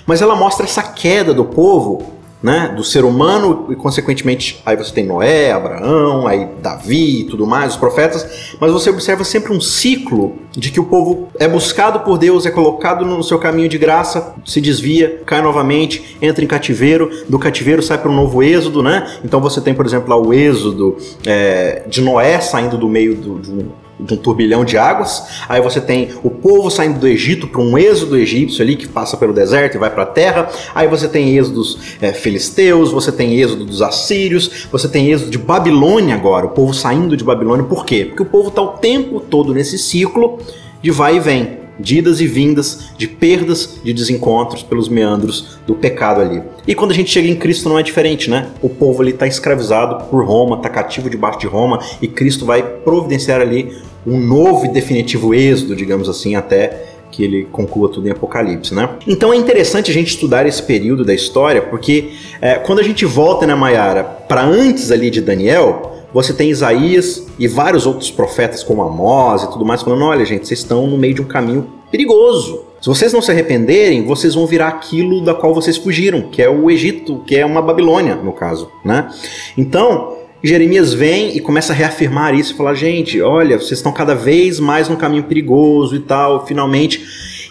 mas 0.07 0.21
ela 0.23 0.37
mostra 0.37 0.65
essa 0.65 0.83
queda 0.83 1.33
do 1.33 1.45
povo 1.45 2.18
né, 2.43 2.73
do 2.77 2.85
ser 2.85 3.05
humano 3.05 3.67
e 3.69 3.75
consequentemente 3.75 4.63
aí 4.65 4.77
você 4.77 4.93
tem 4.93 5.05
Noé, 5.05 5.51
Abraão, 5.51 6.27
aí 6.27 6.49
Davi 6.63 7.21
e 7.21 7.25
tudo 7.25 7.47
mais, 7.47 7.73
os 7.73 7.77
profetas, 7.77 8.57
mas 8.61 8.71
você 8.71 8.91
observa 8.91 9.25
sempre 9.25 9.53
um 9.53 9.61
ciclo 9.61 10.37
de 10.53 10.71
que 10.71 10.79
o 10.79 10.85
povo 10.85 11.29
é 11.39 11.49
buscado 11.49 12.01
por 12.01 12.17
Deus, 12.17 12.47
é 12.47 12.51
colocado 12.51 13.05
no 13.05 13.23
seu 13.23 13.39
caminho 13.39 13.69
de 13.69 13.79
graça, 13.79 14.35
se 14.45 14.61
desvia, 14.61 15.21
cai 15.27 15.43
novamente, 15.43 16.17
entra 16.23 16.45
em 16.45 16.49
cativeiro, 16.49 17.11
do 17.29 17.39
cativeiro 17.39 17.83
sai 17.83 17.99
para 17.99 18.11
um 18.11 18.15
novo 18.15 18.43
êxodo, 18.43 18.83
né? 18.83 19.19
Então 19.25 19.41
você 19.41 19.61
tem, 19.61 19.75
por 19.75 19.87
exemplo, 19.87 20.09
lá 20.09 20.17
o 20.17 20.33
êxodo 20.33 20.97
é, 21.27 21.83
de 21.87 22.01
Noé 22.01 22.41
saindo 22.41 22.77
do 22.77 22.89
meio 22.89 23.15
do, 23.15 23.39
de 23.39 23.51
um 23.51 23.69
de 23.99 24.15
um 24.15 24.17
turbilhão 24.17 24.65
de 24.65 24.77
águas. 24.77 25.25
Aí 25.49 25.61
você 25.61 25.81
tem 25.81 26.11
o 26.23 26.31
povo 26.31 26.71
saindo 26.71 26.99
do 26.99 27.09
Egito 27.09 27.49
para 27.49 27.61
um 27.61 27.77
êxodo 27.77 28.17
egípcio 28.17 28.63
ali 28.63 28.77
que 28.77 28.87
passa 28.87 29.17
pelo 29.17 29.33
deserto 29.33 29.75
e 29.75 29.79
vai 29.79 29.91
para 29.91 30.05
a 30.05 30.07
terra. 30.07 30.49
Aí 30.75 30.87
você 30.87 31.09
tem 31.09 31.37
êxodos 31.37 31.97
é, 32.01 32.13
filisteus, 32.13 32.91
você 32.91 33.11
tem 33.11 33.39
êxodo 33.41 33.65
dos 33.65 33.83
assírios, 33.83 34.67
você 34.71 34.89
tem 34.89 35.11
êxodo 35.11 35.31
de 35.31 35.39
Babilônia 35.39 36.15
agora, 36.15 36.47
o 36.47 36.51
povo 36.51 36.73
saindo 36.73 37.17
de 37.17 37.25
Babilônia. 37.25 37.65
Por 37.65 37.85
quê? 37.85 38.05
Porque 38.05 38.23
o 38.23 38.27
povo 38.27 38.49
está 38.49 38.63
o 38.63 38.79
tempo 38.79 39.21
todo 39.21 39.53
nesse 39.53 39.79
ciclo 39.79 40.39
de 40.83 40.91
vai 40.91 41.17
e 41.17 41.21
vem 41.21 41.59
de 41.79 41.99
idas 41.99 42.21
e 42.21 42.27
vindas, 42.27 42.91
de 42.97 43.07
perdas, 43.07 43.79
de 43.83 43.93
desencontros 43.93 44.63
pelos 44.63 44.89
meandros 44.89 45.59
do 45.67 45.75
pecado 45.75 46.21
ali. 46.21 46.43
E 46.67 46.75
quando 46.75 46.91
a 46.91 46.95
gente 46.95 47.11
chega 47.11 47.29
em 47.29 47.37
Cristo 47.37 47.69
não 47.69 47.79
é 47.79 47.83
diferente, 47.83 48.29
né? 48.29 48.49
O 48.61 48.69
povo 48.69 49.01
ali 49.01 49.13
está 49.13 49.27
escravizado 49.27 50.05
por 50.07 50.27
Roma, 50.27 50.57
está 50.57 50.69
cativo 50.69 51.09
debaixo 51.09 51.39
de 51.39 51.47
Roma, 51.47 51.79
e 52.03 52.09
Cristo 52.09 52.45
vai 52.45 52.63
providenciar 52.63 53.41
ali 53.41 53.77
um 54.09 54.19
novo 54.19 54.67
e 54.67 54.69
definitivo 54.69 55.35
êxodo, 55.35 55.77
digamos 55.77 56.09
assim, 56.09 56.35
até 56.35 56.89
que 57.11 57.25
ele 57.25 57.49
conclua 57.51 57.89
tudo 57.89 58.07
em 58.07 58.11
Apocalipse, 58.11 58.75
né? 58.75 58.89
Então 59.07 59.33
é 59.33 59.37
interessante 59.37 59.91
a 59.91 59.95
gente 59.95 60.09
estudar 60.09 60.47
esse 60.47 60.63
período 60.63 61.05
da 61.05 61.15
história, 61.15 61.63
porque 61.63 62.11
é, 62.41 62.55
quando 62.55 62.81
a 62.81 62.83
gente 62.83 63.05
volta, 63.05 63.47
né, 63.47 63.55
Mayara, 63.55 64.05
para 64.05 64.43
antes 64.45 64.91
ali 64.91 65.11
de 65.11 65.21
Daniel, 65.21 65.99
você 66.13 66.33
tem 66.33 66.51
Isaías 66.51 67.27
e 67.39 67.47
vários 67.47 67.87
outros 67.87 68.11
profetas 68.11 68.63
como 68.63 68.83
Amós 68.83 69.43
e 69.43 69.51
tudo 69.51 69.65
mais 69.65 69.83
falando: 69.83 70.05
olha, 70.05 70.25
gente, 70.25 70.47
vocês 70.47 70.61
estão 70.61 70.87
no 70.87 70.97
meio 70.99 71.15
de 71.15 71.23
um 71.23 71.27
caminho 71.27 71.67
perigoso. 71.91 72.65
Se 72.81 72.89
vocês 72.89 73.13
não 73.13 73.21
se 73.21 73.31
arrependerem, 73.31 74.05
vocês 74.05 74.35
vão 74.35 74.47
virar 74.47 74.69
aquilo 74.69 75.21
da 75.21 75.35
qual 75.35 75.53
vocês 75.53 75.77
fugiram, 75.77 76.23
que 76.23 76.41
é 76.41 76.49
o 76.49 76.71
Egito, 76.71 77.23
que 77.27 77.37
é 77.37 77.45
uma 77.45 77.61
Babilônia, 77.61 78.15
no 78.15 78.33
caso, 78.33 78.71
né? 78.85 79.09
Então, 79.57 80.17
Jeremias 80.43 80.95
vem 80.95 81.37
e 81.37 81.41
começa 81.41 81.73
a 81.73 81.77
reafirmar 81.77 82.35
isso, 82.35 82.57
falar: 82.57 82.75
gente, 82.75 83.21
olha, 83.21 83.59
vocês 83.59 83.79
estão 83.79 83.93
cada 83.93 84.15
vez 84.15 84.61
mais 84.61 84.89
num 84.89 84.97
caminho 84.97 85.25
perigoso 85.25 85.97
e 85.97 86.01
tal, 86.01 86.47
finalmente. 86.47 87.05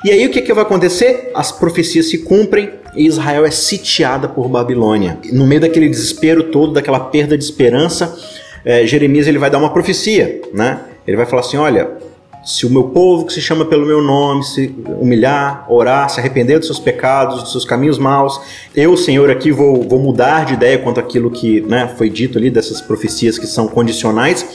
E 0.05 0.11
aí 0.11 0.25
o 0.25 0.29
que, 0.29 0.41
que 0.41 0.53
vai 0.53 0.63
acontecer? 0.63 1.31
As 1.33 1.51
profecias 1.51 2.09
se 2.09 2.19
cumprem 2.19 2.69
e 2.95 3.05
Israel 3.05 3.45
é 3.45 3.51
sitiada 3.51 4.27
por 4.27 4.47
Babilônia. 4.47 5.17
No 5.31 5.45
meio 5.45 5.61
daquele 5.61 5.89
desespero 5.89 6.43
todo, 6.43 6.73
daquela 6.73 6.99
perda 6.99 7.37
de 7.37 7.43
esperança, 7.43 8.17
é, 8.63 8.85
Jeremias 8.85 9.27
ele 9.27 9.37
vai 9.37 9.49
dar 9.49 9.57
uma 9.57 9.73
profecia, 9.73 10.41
né? 10.53 10.81
Ele 11.05 11.17
vai 11.17 11.25
falar 11.25 11.41
assim: 11.41 11.57
olha, 11.57 11.89
se 12.47 12.65
o 12.65 12.69
meu 12.69 12.85
povo 12.85 13.25
que 13.25 13.33
se 13.33 13.41
chama 13.41 13.65
pelo 13.65 13.85
meu 13.85 14.01
nome 14.01 14.41
se 14.41 14.73
humilhar, 15.01 15.65
orar, 15.69 16.09
se 16.09 16.17
arrepender 16.17 16.57
dos 16.57 16.67
seus 16.67 16.79
pecados, 16.79 17.43
dos 17.43 17.51
seus 17.51 17.65
caminhos 17.65 17.99
maus, 17.99 18.39
eu, 18.73 18.95
Senhor, 18.95 19.29
aqui 19.29 19.51
vou, 19.51 19.83
vou 19.83 19.99
mudar 19.99 20.45
de 20.45 20.53
ideia 20.53 20.77
quanto 20.77 20.97
àquilo 20.97 21.29
que 21.29 21.59
né, 21.59 21.93
foi 21.97 22.09
dito 22.09 22.37
ali, 22.37 22.49
dessas 22.49 22.79
profecias 22.79 23.37
que 23.37 23.45
são 23.45 23.67
condicionais. 23.67 24.45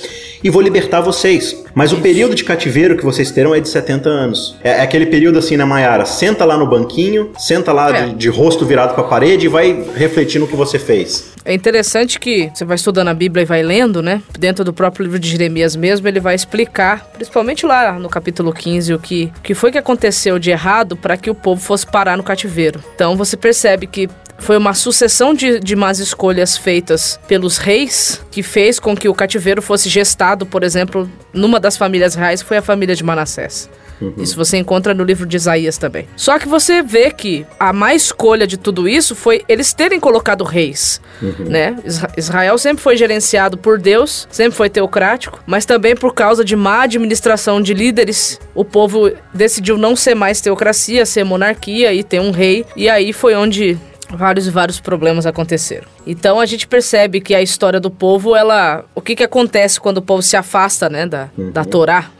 E 0.43 0.51
vou 0.51 0.63
libertar 0.63 1.01
vocês. 1.01 1.65
Mas 1.75 1.93
o 1.93 1.99
período 1.99 2.35
de 2.35 2.45
cativeiro 2.45 2.97
que 2.97 3.05
vocês 3.05 3.31
terão 3.31 3.55
é 3.55 3.61
de 3.61 3.69
70 3.69 4.09
anos. 4.09 4.57
É, 4.63 4.71
é 4.71 4.83
aquele 4.83 5.07
período 5.07 5.39
assim, 5.39 5.57
né, 5.57 5.65
Mayara? 5.65 6.05
Senta 6.05 6.45
lá 6.45 6.57
no 6.57 6.69
banquinho, 6.69 7.31
senta 7.39 7.73
lá 7.73 7.97
é. 7.97 8.07
de, 8.07 8.15
de 8.15 8.29
rosto 8.29 8.65
virado 8.67 8.95
para 8.95 9.05
a 9.05 9.09
parede 9.09 9.47
e 9.47 9.49
vai 9.49 9.85
refletir 9.95 10.39
no 10.39 10.47
que 10.47 10.57
você 10.57 10.79
fez. 10.79 11.33
É 11.45 11.53
interessante 11.53 12.21
que 12.21 12.51
você 12.55 12.65
vai 12.65 12.77
estudando 12.77 13.09
a 13.09 13.15
Bíblia 13.15 13.43
e 13.43 13.47
vai 13.47 13.63
lendo, 13.63 14.01
né? 14.01 14.23
Dentro 14.39 14.65
do 14.65 14.73
próprio 14.73 15.05
livro 15.05 15.19
de 15.19 15.29
Jeremias 15.29 15.75
mesmo, 15.75 16.07
ele 16.07 16.21
vai 16.21 16.35
explicar, 16.35 17.05
principalmente 17.15 17.67
lá 17.67 17.99
no 17.99 18.09
capítulo 18.09 18.53
15, 18.53 18.95
o 18.95 18.99
que, 18.99 19.33
que 19.43 19.55
foi 19.55 19.73
que 19.73 19.79
aconteceu 19.79 20.39
de 20.39 20.51
errado 20.51 20.97
para 20.97 21.17
que 21.17 21.31
o 21.31 21.35
povo 21.35 21.61
fosse 21.61 21.87
parar 21.87 22.17
no 22.17 22.23
cativeiro. 22.23 22.83
Então 22.95 23.17
você 23.17 23.37
percebe 23.37 23.87
que 23.87 24.09
foi 24.43 24.57
uma 24.57 24.75
sucessão 24.75 25.33
de, 25.33 25.61
de 25.61 25.77
más 25.77 25.99
escolhas 25.99 26.57
feitas 26.57 27.19
pelos 27.29 27.57
reis 27.57 28.21
que 28.31 28.43
fez 28.43 28.79
com 28.79 28.97
que 28.97 29.09
o 29.09 29.15
cativeiro 29.15 29.63
fosse 29.63 29.89
gestado, 29.89 30.45
por 30.45 30.65
exemplo, 30.65 31.09
numa 31.33 31.61
das 31.61 31.77
famílias 31.77 32.15
reais, 32.15 32.43
foi 32.43 32.57
a 32.57 32.63
família 32.63 32.95
de 32.95 33.05
Manassés. 33.05 33.71
Uhum. 34.01 34.15
Isso 34.19 34.37
você 34.37 34.57
encontra 34.57 34.93
no 34.93 35.05
livro 35.05 35.25
de 35.25 35.37
Isaías 35.37 35.79
também. 35.79 36.09
Só 36.17 36.39
que 36.39 36.49
você 36.49 36.83
vê 36.83 37.11
que 37.13 37.47
a 37.59 37.73
má 37.73 37.95
escolha 37.95 38.47
de 38.47 38.57
tudo 38.57 38.89
isso 38.89 39.15
foi 39.15 39.45
eles 39.49 39.73
terem 39.73 40.01
colocado 40.01 40.43
reis, 40.43 41.01
uhum. 41.23 41.45
né? 41.49 41.77
Israel 42.17 42.59
sempre 42.59 42.83
foi 42.83 42.97
gerenciado 42.97 43.57
por 43.57 43.79
Deus, 43.79 44.27
sempre 44.31 44.57
foi 44.57 44.69
teocrático, 44.69 45.41
mas 45.47 45.65
também 45.65 45.95
por 45.95 46.15
causa 46.15 46.45
de 46.45 46.57
má 46.57 46.83
administração 46.83 47.63
de 47.63 47.73
líderes, 47.75 48.41
o 48.55 48.65
povo 48.65 49.13
decidiu 49.33 49.79
não 49.79 49.95
ser 49.95 50.17
mais 50.17 50.41
teocracia, 50.41 51.07
ser 51.07 51.23
monarquia 51.23 51.95
e 51.95 52.03
ter 52.03 52.21
um 52.21 52.33
rei. 52.33 52.67
E 52.75 52.89
aí 52.89 53.13
foi 53.13 53.37
onde 53.37 53.79
vários 54.17 54.47
e 54.47 54.51
vários 54.51 54.81
problemas 54.81 55.27
aconteceram. 55.27 55.87
Então 56.07 56.41
a 56.41 56.47
gente 56.47 56.67
percebe 56.67 57.21
que 57.21 57.35
a 57.35 57.43
história 57.43 57.81
do 57.81 57.91
povo, 57.91 58.37
ela, 58.37 58.85
o 58.95 59.01
que 59.01 59.17
que 59.17 59.23
acontece 59.23 59.81
quando 59.81 59.99
o 59.99 60.03
povo 60.03 60.23
se 60.23 60.37
afasta, 60.37 60.89
né, 60.89 61.07
da, 61.07 61.29
uhum. 61.37 61.51
da 61.51 61.65
Torá, 61.65 62.11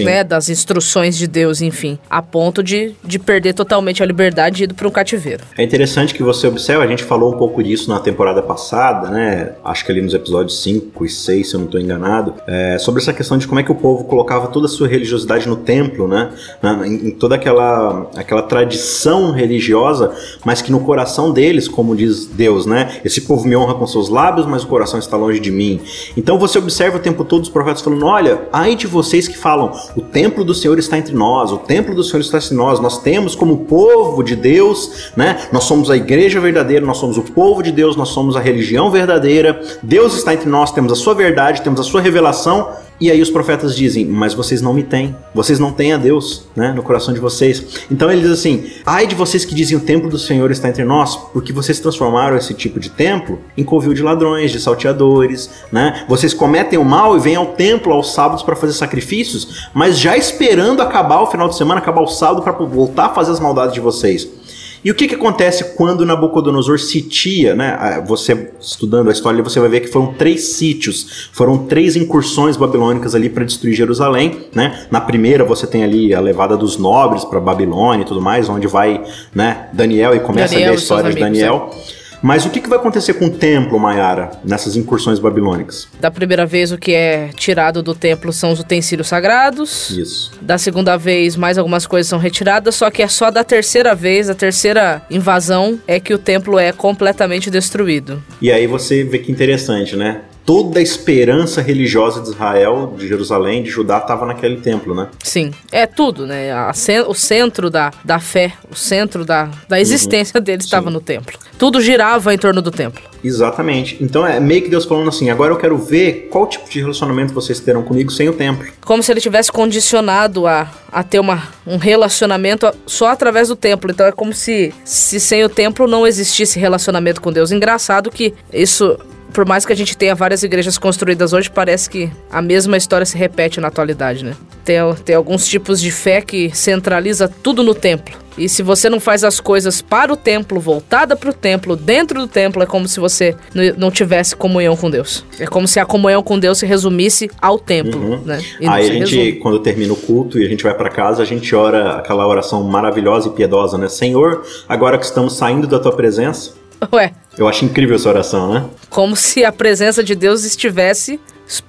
né, 0.00 0.24
das 0.24 0.48
instruções 0.48 1.16
de 1.16 1.26
Deus, 1.26 1.60
enfim, 1.60 1.98
a 2.08 2.22
ponto 2.22 2.62
de, 2.62 2.94
de 3.04 3.18
perder 3.18 3.54
totalmente 3.54 4.02
a 4.02 4.06
liberdade 4.06 4.62
e 4.62 4.64
ir 4.64 4.74
para 4.74 4.88
um 4.88 4.90
cativeiro. 4.90 5.44
É 5.56 5.62
interessante 5.62 6.14
que 6.14 6.22
você 6.22 6.46
observe, 6.46 6.84
a 6.84 6.86
gente 6.86 7.04
falou 7.04 7.34
um 7.34 7.38
pouco 7.38 7.62
disso 7.62 7.88
na 7.88 8.00
temporada 8.00 8.42
passada, 8.42 9.10
né? 9.10 9.52
Acho 9.64 9.84
que 9.84 9.92
ali 9.92 10.02
nos 10.02 10.14
episódios 10.14 10.62
5 10.62 11.04
e 11.04 11.08
6, 11.08 11.48
se 11.48 11.54
eu 11.54 11.60
não 11.60 11.66
estou 11.66 11.80
enganado, 11.80 12.34
é, 12.46 12.78
sobre 12.78 13.00
essa 13.00 13.12
questão 13.12 13.38
de 13.38 13.46
como 13.46 13.60
é 13.60 13.62
que 13.62 13.72
o 13.72 13.74
povo 13.74 14.04
colocava 14.04 14.48
toda 14.48 14.66
a 14.66 14.68
sua 14.68 14.88
religiosidade 14.88 15.48
no 15.48 15.56
templo, 15.56 16.08
né? 16.08 16.30
Na, 16.62 16.86
em, 16.86 17.08
em, 17.08 17.10
toda 17.10 17.34
aquela, 17.34 18.10
aquela 18.16 18.42
tradição 18.42 19.32
religiosa, 19.32 20.12
mas 20.44 20.62
que 20.62 20.72
no 20.72 20.80
coração 20.80 21.32
deles, 21.32 21.68
como 21.68 21.96
diz 21.96 22.26
Deus, 22.26 22.66
né? 22.66 23.00
Esse 23.04 23.22
povo 23.22 23.46
me 23.46 23.56
honra 23.56 23.74
com 23.74 23.86
seus 23.86 24.08
lábios, 24.08 24.46
mas 24.46 24.64
o 24.64 24.66
coração 24.66 24.98
está 24.98 25.16
longe 25.16 25.40
de 25.40 25.50
mim. 25.50 25.80
Então 26.16 26.38
você 26.38 26.58
observa 26.58 26.96
o 26.96 27.00
tempo 27.00 27.24
todo 27.24 27.42
os 27.42 27.48
profetas 27.48 27.82
falando: 27.82 28.06
olha, 28.06 28.42
ai 28.52 28.74
de 28.74 28.86
vocês 28.86 29.28
que 29.28 29.36
falam 29.36 29.59
falam: 29.60 29.72
o 29.96 30.00
templo 30.00 30.44
do 30.44 30.54
Senhor 30.54 30.78
está 30.78 30.96
entre 30.96 31.14
nós, 31.14 31.52
o 31.52 31.58
templo 31.58 31.94
do 31.94 32.02
Senhor 32.02 32.20
está 32.20 32.38
entre 32.38 32.54
nós. 32.54 32.80
Nós 32.80 33.02
temos 33.02 33.34
como 33.34 33.64
povo 33.64 34.22
de 34.22 34.34
Deus, 34.34 35.10
né? 35.16 35.38
Nós 35.52 35.64
somos 35.64 35.90
a 35.90 35.96
igreja 35.96 36.40
verdadeira, 36.40 36.84
nós 36.84 36.98
somos 36.98 37.18
o 37.18 37.22
povo 37.22 37.62
de 37.62 37.72
Deus, 37.72 37.96
nós 37.96 38.08
somos 38.08 38.36
a 38.36 38.40
religião 38.40 38.90
verdadeira. 38.90 39.60
Deus 39.82 40.14
está 40.14 40.32
entre 40.34 40.48
nós, 40.48 40.72
temos 40.72 40.92
a 40.92 40.96
sua 40.96 41.14
verdade, 41.14 41.62
temos 41.62 41.80
a 41.80 41.84
sua 41.84 42.00
revelação 42.00 42.68
e 43.00 43.10
aí 43.10 43.22
os 43.22 43.30
profetas 43.30 43.74
dizem: 43.74 44.04
Mas 44.04 44.34
vocês 44.34 44.60
não 44.60 44.74
me 44.74 44.82
têm, 44.82 45.16
vocês 45.34 45.58
não 45.58 45.72
têm 45.72 45.92
a 45.92 45.96
Deus 45.96 46.44
né, 46.54 46.72
no 46.72 46.82
coração 46.82 47.14
de 47.14 47.20
vocês. 47.20 47.86
Então 47.90 48.10
ele 48.10 48.20
diz 48.20 48.30
assim: 48.30 48.70
Ai 48.84 49.06
de 49.06 49.14
vocês 49.14 49.44
que 49.44 49.54
dizem 49.54 49.76
o 49.76 49.80
templo 49.80 50.10
do 50.10 50.18
Senhor 50.18 50.50
está 50.50 50.68
entre 50.68 50.84
nós, 50.84 51.16
porque 51.16 51.52
vocês 51.52 51.80
transformaram 51.80 52.36
esse 52.36 52.52
tipo 52.52 52.78
de 52.78 52.90
templo 52.90 53.38
em 53.56 53.64
covil 53.64 53.94
de 53.94 54.02
ladrões, 54.02 54.52
de 54.52 54.60
salteadores. 54.60 55.48
Né? 55.72 56.04
Vocês 56.08 56.34
cometem 56.34 56.78
o 56.78 56.84
mal 56.84 57.16
e 57.16 57.20
vêm 57.20 57.36
ao 57.36 57.46
templo 57.46 57.92
aos 57.92 58.12
sábados 58.12 58.42
para 58.42 58.54
fazer 58.54 58.74
sacrifícios, 58.74 59.68
mas 59.72 59.98
já 59.98 60.16
esperando 60.16 60.82
acabar 60.82 61.20
o 61.20 61.26
final 61.26 61.48
de 61.48 61.56
semana, 61.56 61.80
acabar 61.80 62.02
o 62.02 62.08
sábado 62.08 62.42
para 62.42 62.52
voltar 62.52 63.06
a 63.06 63.14
fazer 63.14 63.32
as 63.32 63.40
maldades 63.40 63.72
de 63.72 63.80
vocês. 63.80 64.39
E 64.84 64.90
o 64.90 64.94
que, 64.94 65.06
que 65.06 65.14
acontece 65.14 65.76
quando 65.76 66.06
Nabucodonosor 66.06 66.78
sitia, 66.78 67.54
né? 67.54 67.76
Ah, 67.78 68.00
você 68.00 68.50
estudando 68.60 69.08
a 69.08 69.12
história, 69.12 69.42
você 69.42 69.60
vai 69.60 69.68
ver 69.68 69.80
que 69.80 69.88
foram 69.88 70.14
três 70.14 70.54
sítios, 70.54 71.28
foram 71.32 71.66
três 71.66 71.96
incursões 71.96 72.56
babilônicas 72.56 73.14
ali 73.14 73.28
para 73.28 73.44
destruir 73.44 73.74
Jerusalém, 73.74 74.46
né? 74.54 74.86
Na 74.90 75.00
primeira 75.00 75.44
você 75.44 75.66
tem 75.66 75.84
ali 75.84 76.14
a 76.14 76.20
levada 76.20 76.56
dos 76.56 76.78
nobres 76.78 77.24
para 77.24 77.38
Babilônia 77.38 78.02
e 78.02 78.06
tudo 78.06 78.22
mais, 78.22 78.48
onde 78.48 78.66
vai, 78.66 79.04
né, 79.34 79.68
Daniel 79.72 80.14
e 80.14 80.20
começa 80.20 80.54
Daniel, 80.54 80.68
a 80.68 80.72
ver 80.72 80.78
a 80.78 80.80
história 80.80 81.12
de 81.12 81.20
Daniel. 81.20 81.70
É. 81.96 81.99
Mas 82.22 82.44
o 82.44 82.50
que, 82.50 82.60
que 82.60 82.68
vai 82.68 82.78
acontecer 82.78 83.14
com 83.14 83.26
o 83.26 83.30
templo, 83.30 83.78
Maiara, 83.78 84.30
nessas 84.44 84.76
incursões 84.76 85.18
babilônicas? 85.18 85.88
Da 85.98 86.10
primeira 86.10 86.44
vez, 86.44 86.70
o 86.70 86.78
que 86.78 86.92
é 86.92 87.28
tirado 87.34 87.82
do 87.82 87.94
templo 87.94 88.32
são 88.32 88.52
os 88.52 88.60
utensílios 88.60 89.08
sagrados. 89.08 89.90
Isso. 89.90 90.32
Da 90.40 90.58
segunda 90.58 90.96
vez, 90.96 91.36
mais 91.36 91.56
algumas 91.56 91.86
coisas 91.86 92.08
são 92.08 92.18
retiradas, 92.18 92.74
só 92.74 92.90
que 92.90 93.02
é 93.02 93.08
só 93.08 93.30
da 93.30 93.42
terceira 93.42 93.94
vez, 93.94 94.28
a 94.28 94.34
terceira 94.34 95.02
invasão, 95.10 95.78
é 95.86 95.98
que 95.98 96.12
o 96.12 96.18
templo 96.18 96.58
é 96.58 96.72
completamente 96.72 97.50
destruído. 97.50 98.22
E 98.40 98.52
aí 98.52 98.66
você 98.66 99.02
vê 99.04 99.18
que 99.18 99.32
interessante, 99.32 99.96
né? 99.96 100.22
Toda 100.44 100.78
a 100.78 100.82
esperança 100.82 101.60
religiosa 101.60 102.20
de 102.20 102.28
Israel, 102.28 102.94
de 102.96 103.06
Jerusalém, 103.06 103.62
de 103.62 103.70
Judá, 103.70 103.98
estava 103.98 104.26
naquele 104.26 104.56
templo, 104.56 104.94
né? 104.94 105.08
Sim, 105.22 105.52
é 105.70 105.86
tudo, 105.86 106.26
né? 106.26 106.52
A, 106.52 106.72
o 107.06 107.14
centro 107.14 107.70
da, 107.70 107.90
da 108.04 108.18
fé, 108.18 108.54
o 108.70 108.74
centro 108.74 109.24
da, 109.24 109.44
da 109.68 109.76
uhum. 109.76 109.82
existência 109.82 110.38
uhum. 110.38 110.44
deles 110.44 110.64
estava 110.64 110.90
no 110.90 111.00
templo. 111.00 111.38
Tudo 111.58 111.80
girava 111.80 112.32
em 112.32 112.38
torno 112.38 112.62
do 112.62 112.70
templo. 112.70 113.02
Exatamente. 113.22 113.98
Então 114.00 114.26
é 114.26 114.40
meio 114.40 114.62
que 114.62 114.68
Deus 114.68 114.84
falando 114.84 115.08
assim: 115.08 115.30
agora 115.30 115.52
eu 115.52 115.58
quero 115.58 115.76
ver 115.76 116.28
qual 116.30 116.46
tipo 116.46 116.68
de 116.68 116.80
relacionamento 116.80 117.34
vocês 117.34 117.60
terão 117.60 117.82
comigo 117.82 118.10
sem 118.10 118.28
o 118.28 118.32
templo. 118.32 118.66
Como 118.84 119.02
se 119.02 119.12
ele 119.12 119.20
tivesse 119.20 119.52
condicionado 119.52 120.46
a, 120.46 120.70
a 120.90 121.02
ter 121.02 121.20
uma, 121.20 121.48
um 121.66 121.76
relacionamento 121.76 122.70
só 122.86 123.08
através 123.08 123.48
do 123.48 123.56
templo. 123.56 123.90
Então 123.90 124.06
é 124.06 124.12
como 124.12 124.32
se, 124.32 124.72
se 124.84 125.20
sem 125.20 125.44
o 125.44 125.48
templo 125.48 125.86
não 125.86 126.06
existisse 126.06 126.58
relacionamento 126.58 127.20
com 127.20 127.30
Deus. 127.30 127.52
Engraçado 127.52 128.10
que 128.10 128.34
isso 128.52 128.98
por 129.32 129.46
mais 129.46 129.64
que 129.64 129.72
a 129.72 129.76
gente 129.76 129.96
tenha 129.96 130.14
várias 130.14 130.42
igrejas 130.42 130.78
construídas 130.78 131.32
hoje, 131.32 131.50
parece 131.50 131.88
que 131.88 132.10
a 132.30 132.42
mesma 132.42 132.76
história 132.76 133.06
se 133.06 133.16
repete 133.16 133.60
na 133.60 133.68
atualidade, 133.68 134.24
né? 134.24 134.34
Tem, 134.64 134.76
tem 135.04 135.16
alguns 135.16 135.46
tipos 135.46 135.80
de 135.80 135.90
fé 135.90 136.20
que 136.20 136.50
centraliza 136.54 137.28
tudo 137.28 137.62
no 137.62 137.74
templo. 137.74 138.14
E 138.38 138.48
se 138.48 138.62
você 138.62 138.88
não 138.88 139.00
faz 139.00 139.24
as 139.24 139.40
coisas 139.40 139.82
para 139.82 140.12
o 140.12 140.16
templo, 140.16 140.60
voltada 140.60 141.16
para 141.16 141.30
o 141.30 141.32
templo, 141.32 141.76
dentro 141.76 142.20
do 142.20 142.26
templo, 142.26 142.62
é 142.62 142.66
como 142.66 142.88
se 142.88 142.98
você 142.98 143.36
não 143.76 143.90
tivesse 143.90 144.34
comunhão 144.34 144.76
com 144.76 144.90
Deus. 144.90 145.24
É 145.38 145.46
como 145.46 145.68
se 145.68 145.78
a 145.78 145.84
comunhão 145.84 146.22
com 146.22 146.38
Deus 146.38 146.58
se 146.58 146.66
resumisse 146.66 147.30
ao 147.40 147.58
templo, 147.58 148.00
uhum. 148.00 148.22
né? 148.24 148.40
Aí 148.60 148.88
a 148.88 148.92
gente, 148.92 149.16
resume. 149.16 149.32
quando 149.40 149.58
termina 149.58 149.92
o 149.92 149.96
culto 149.96 150.38
e 150.38 150.46
a 150.46 150.48
gente 150.48 150.62
vai 150.62 150.74
para 150.74 150.88
casa, 150.88 151.22
a 151.22 151.26
gente 151.26 151.54
ora 151.54 151.96
aquela 151.96 152.26
oração 152.26 152.62
maravilhosa 152.64 153.28
e 153.28 153.32
piedosa, 153.32 153.76
né? 153.76 153.88
Senhor, 153.88 154.42
agora 154.68 154.96
que 154.96 155.04
estamos 155.04 155.36
saindo 155.36 155.66
da 155.66 155.78
tua 155.78 155.92
presença, 155.92 156.54
Ué. 156.92 157.12
Eu 157.36 157.48
acho 157.48 157.64
incrível 157.64 157.96
essa 157.96 158.08
oração, 158.08 158.52
né? 158.52 158.64
Como 158.88 159.16
se 159.16 159.44
a 159.44 159.52
presença 159.52 160.02
de 160.02 160.14
Deus 160.14 160.44
estivesse 160.44 161.20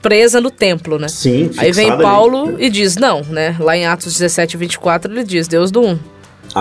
presa 0.02 0.40
no 0.40 0.52
templo, 0.52 1.00
né? 1.00 1.08
Sim, 1.08 1.50
Aí 1.58 1.72
vem 1.72 1.98
Paulo 1.98 2.50
ali. 2.50 2.66
e 2.66 2.70
diz, 2.70 2.98
não, 2.98 3.22
né? 3.24 3.56
Lá 3.60 3.76
em 3.76 3.86
Atos 3.86 4.14
17, 4.14 4.58
24, 4.58 5.12
ele 5.12 5.24
diz, 5.24 5.48
Deus 5.48 5.72
do 5.72 5.82
um. 5.82 6.00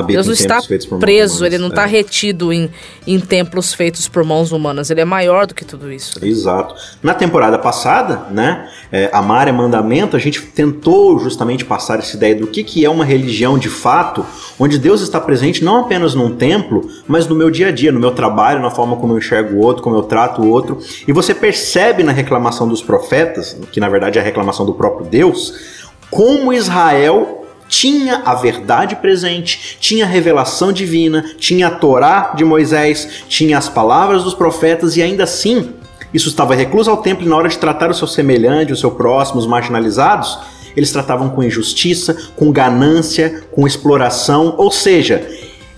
Deus 0.07 0.27
não 0.27 0.35
está 0.35 0.61
preso, 0.99 1.45
ele 1.45 1.59
não 1.59 1.69
está 1.69 1.85
é. 1.85 1.87
retido 1.87 2.53
em, 2.53 2.71
em 3.07 3.19
templos 3.19 3.75
feitos 3.75 4.09
por 4.09 4.25
mãos 4.25 4.53
humanas. 4.53 4.91
Ele 4.91 5.01
é 5.01 5.05
maior 5.05 5.47
do 5.47 5.55
que 5.55 5.65
tudo 5.65 5.93
isso. 5.93 6.25
Exato. 6.25 6.75
Na 7.03 7.15
temporada 7.15 7.59
passada, 7.59 8.27
né, 8.31 8.69
é, 8.93 9.11
Amar 9.13 9.49
é 9.49 9.53
Mandamento, 9.53 10.17
a 10.17 10.21
gente 10.21 10.41
tentou 10.43 11.19
justamente 11.19 11.65
passar 11.65 11.99
essa 11.99 12.17
ideia 12.17 12.35
do 12.35 12.47
que, 12.47 12.63
que 12.63 12.85
é 12.85 12.91
uma 12.91 13.05
religião 13.05 13.59
de 13.59 13.69
fato, 13.69 14.25
onde 14.59 14.79
Deus 14.79 15.01
está 15.01 15.21
presente 15.21 15.65
não 15.65 15.81
apenas 15.81 16.15
num 16.15 16.37
templo, 16.37 16.89
mas 17.07 17.27
no 17.27 17.35
meu 17.35 17.51
dia 17.51 17.69
a 17.69 17.73
dia, 17.73 17.93
no 17.93 18.01
meu 18.01 18.13
trabalho, 18.13 18.61
na 18.61 18.71
forma 18.71 18.97
como 18.97 19.15
eu 19.15 19.19
enxergo 19.19 19.57
o 19.57 19.61
outro, 19.61 19.83
como 19.83 19.97
eu 19.97 20.03
trato 20.03 20.43
o 20.43 20.49
outro. 20.49 20.79
E 21.07 21.13
você 21.13 21.35
percebe 21.35 22.03
na 22.03 22.13
reclamação 22.13 22.69
dos 22.69 22.83
profetas, 22.83 23.57
que 23.73 23.81
na 23.81 23.89
verdade 23.89 24.19
é 24.19 24.21
a 24.21 24.25
reclamação 24.25 24.65
do 24.67 24.75
próprio 24.75 25.07
Deus, 25.07 25.55
como 26.11 26.53
Israel 26.53 27.40
tinha 27.71 28.23
a 28.27 28.35
verdade 28.35 28.97
presente, 28.97 29.79
tinha 29.81 30.05
a 30.05 30.09
revelação 30.09 30.73
divina, 30.73 31.25
tinha 31.39 31.69
a 31.69 31.71
Torá 31.71 32.35
de 32.37 32.45
Moisés, 32.45 33.23
tinha 33.29 33.57
as 33.57 33.69
palavras 33.69 34.25
dos 34.25 34.35
profetas 34.35 34.97
e 34.97 35.03
ainda 35.03 35.23
assim 35.25 35.73
isso 36.13 36.29
estava 36.29 36.57
recluso 36.57 36.91
ao 36.91 36.97
templo 36.97 37.25
e 37.25 37.29
na 37.29 37.37
hora 37.37 37.49
de 37.49 37.57
tratar 37.57 37.89
o 37.89 37.95
seu 37.95 38.09
semelhante, 38.09 38.73
o 38.73 38.77
seu 38.77 38.91
próximo, 38.91 39.39
os 39.39 39.47
marginalizados, 39.47 40.37
eles 40.77 40.91
tratavam 40.91 41.31
com 41.31 41.43
injustiça, 41.43 42.17
com 42.35 42.51
ganância, 42.51 43.45
com 43.53 43.67
exploração, 43.67 44.57
ou 44.59 44.73
seja, 44.73 45.25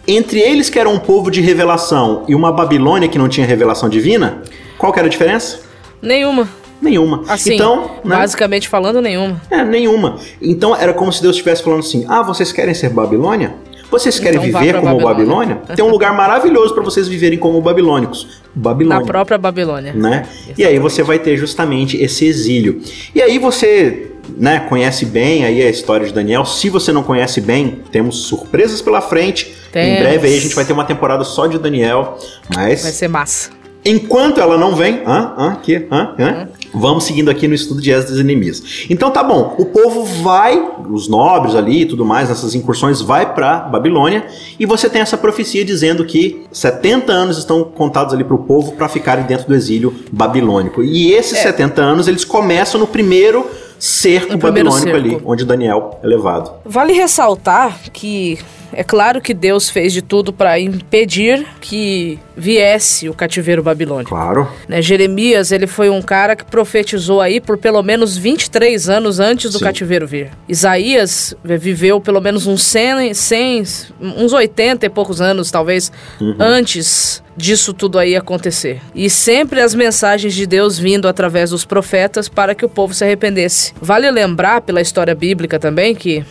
entre 0.08 0.40
eles 0.40 0.70
que 0.70 0.78
eram 0.78 0.94
um 0.94 0.98
povo 0.98 1.30
de 1.30 1.42
revelação 1.42 2.24
e 2.26 2.34
uma 2.34 2.50
Babilônia 2.50 3.08
que 3.08 3.18
não 3.18 3.28
tinha 3.28 3.46
revelação 3.46 3.90
divina, 3.90 4.42
qual 4.78 4.92
que 4.92 4.98
era 4.98 5.06
a 5.06 5.10
diferença? 5.10 5.60
Nenhuma. 6.00 6.48
Nenhuma. 6.82 7.22
Assim, 7.28 7.54
então, 7.54 7.92
né? 8.04 8.16
basicamente 8.16 8.68
falando, 8.68 9.00
nenhuma. 9.00 9.40
É, 9.48 9.64
nenhuma. 9.64 10.18
Então 10.40 10.74
era 10.76 10.92
como 10.92 11.12
se 11.12 11.22
Deus 11.22 11.36
estivesse 11.36 11.62
falando 11.62 11.80
assim: 11.80 12.04
ah, 12.08 12.22
vocês 12.22 12.50
querem 12.52 12.74
ser 12.74 12.90
Babilônia? 12.90 13.54
Vocês 13.90 14.18
querem 14.18 14.40
Então 14.40 14.60
viver 14.60 14.74
como 14.80 14.86
Babilônia. 15.00 15.54
Babilônia? 15.56 15.76
Tem 15.76 15.84
um 15.84 15.90
lugar 15.90 16.14
maravilhoso 16.16 16.74
para 16.74 16.82
vocês 16.82 17.06
viverem 17.06 17.38
como 17.38 17.60
babilônicos. 17.60 18.40
Babilônia 18.54 19.00
Na 19.00 19.06
própria 19.06 19.36
Babilônia. 19.36 19.92
né? 19.92 20.26
E 20.56 20.64
aí 20.64 20.78
você 20.78 21.02
vai 21.02 21.18
ter 21.18 21.36
justamente 21.36 22.02
esse 22.02 22.24
exílio. 22.26 22.80
E 23.14 23.20
aí 23.20 23.38
você, 23.38 24.12
né, 24.36 24.60
conhece 24.60 25.04
bem 25.04 25.44
aí 25.44 25.62
a 25.62 25.68
história 25.68 26.06
de 26.06 26.12
Daniel. 26.12 26.46
Se 26.46 26.70
você 26.70 26.90
não 26.90 27.02
conhece 27.02 27.38
bem, 27.40 27.82
temos 27.92 28.22
surpresas 28.22 28.80
pela 28.80 29.02
frente. 29.02 29.54
Em 29.68 29.72
Temos. 29.72 29.98
breve 30.00 30.26
aí 30.26 30.38
a 30.38 30.40
gente 30.40 30.54
vai 30.54 30.64
ter 30.64 30.72
uma 30.72 30.84
temporada 30.84 31.22
só 31.22 31.46
de 31.46 31.58
Daniel, 31.58 32.18
mas 32.54 32.82
Vai 32.82 32.92
ser 32.92 33.08
massa. 33.08 33.50
Enquanto 33.84 34.40
ela 34.40 34.56
não 34.56 34.74
vem, 34.74 35.02
hã, 35.06 35.34
hã, 35.36 35.56
que, 35.62 35.86
hã, 35.90 36.14
hã, 36.18 36.48
vamos 36.74 37.04
seguindo 37.04 37.30
aqui 37.30 37.46
no 37.48 37.54
estudo 37.54 37.80
de 37.80 37.90
Esdras 37.90 38.18
e 38.18 38.24
Neemias. 38.24 38.86
Então 38.88 39.10
tá 39.10 39.22
bom, 39.22 39.54
o 39.58 39.66
povo 39.66 40.04
vai, 40.22 40.60
os 40.90 41.08
nobres 41.08 41.54
ali 41.54 41.82
e 41.82 41.86
tudo 41.86 42.04
mais, 42.04 42.28
nessas 42.28 42.54
incursões, 42.54 43.00
vai 43.00 43.34
para 43.34 43.58
Babilônia 43.60 44.26
e 44.58 44.66
você 44.66 44.88
tem 44.88 45.00
essa 45.02 45.16
profecia 45.16 45.64
dizendo 45.64 46.04
que 46.04 46.44
70 46.52 47.12
anos 47.12 47.38
estão 47.38 47.64
contados 47.64 48.14
ali 48.14 48.24
para 48.24 48.34
o 48.34 48.38
povo 48.44 48.72
para 48.72 48.88
ficarem 48.88 49.24
dentro 49.24 49.46
do 49.48 49.54
exílio 49.54 49.94
babilônico. 50.10 50.82
E 50.82 51.12
esses 51.12 51.38
É. 51.38 51.42
70 51.42 51.80
anos 51.82 52.08
eles 52.08 52.24
começam 52.24 52.80
no 52.80 52.86
primeiro 52.86 53.46
cerco 53.78 54.32
No 54.32 54.38
babilônico 54.38 54.88
ali, 54.96 55.10
cerco. 55.10 55.30
onde 55.30 55.44
Daniel 55.44 55.98
é 56.02 56.06
levado. 56.06 56.52
Vale 56.64 56.92
ressaltar 56.92 57.78
que 57.92 58.38
é 58.72 58.84
claro 58.84 59.20
que 59.20 59.34
Deus 59.34 59.70
fez 59.70 59.92
de 59.92 60.02
tudo 60.02 60.32
para 60.32 60.58
impedir 60.58 61.46
que 61.60 62.18
viesse 62.36 63.08
o 63.08 63.14
cativeiro 63.14 63.62
babilônico. 63.62 64.10
Claro. 64.10 64.48
né? 64.68 64.80
Jeremias, 64.80 65.52
ele 65.52 65.66
foi 65.66 65.90
um 65.90 66.00
cara 66.00 66.34
que 66.34 66.44
profetizou 66.44 67.20
aí 67.20 67.40
por 67.40 67.58
pelo 67.58 67.82
menos 67.82 68.16
23 68.16 68.88
anos 68.88 69.20
antes 69.20 69.52
do 69.52 69.58
Sim. 69.58 69.64
cativeiro 69.64 70.06
vir. 70.06 70.30
Isaías 70.48 71.34
viveu 71.44 72.00
pelo 72.00 72.20
menos 72.20 72.46
uns 72.46 72.62
100, 72.62 73.14
100, 73.14 73.64
uns 74.00 74.32
80 74.32 74.86
e 74.86 74.88
poucos 74.88 75.20
anos, 75.20 75.50
talvez, 75.50 75.92
antes 76.38 77.22
disso 77.36 77.72
tudo 77.72 77.98
aí 77.98 78.14
acontecer. 78.14 78.80
E 78.94 79.08
sempre 79.08 79.60
as 79.60 79.74
mensagens 79.74 80.34
de 80.34 80.46
Deus 80.46 80.78
vindo 80.78 81.08
através 81.08 81.50
dos 81.50 81.64
profetas 81.64 82.28
para 82.28 82.54
que 82.54 82.64
o 82.64 82.68
povo 82.68 82.92
se 82.94 83.04
arrependesse. 83.04 83.72
Vale 83.80 84.10
lembrar 84.10 84.60
pela 84.60 84.80
história 84.80 85.14
bíblica 85.14 85.58
também 85.58 85.94
que 85.94 86.24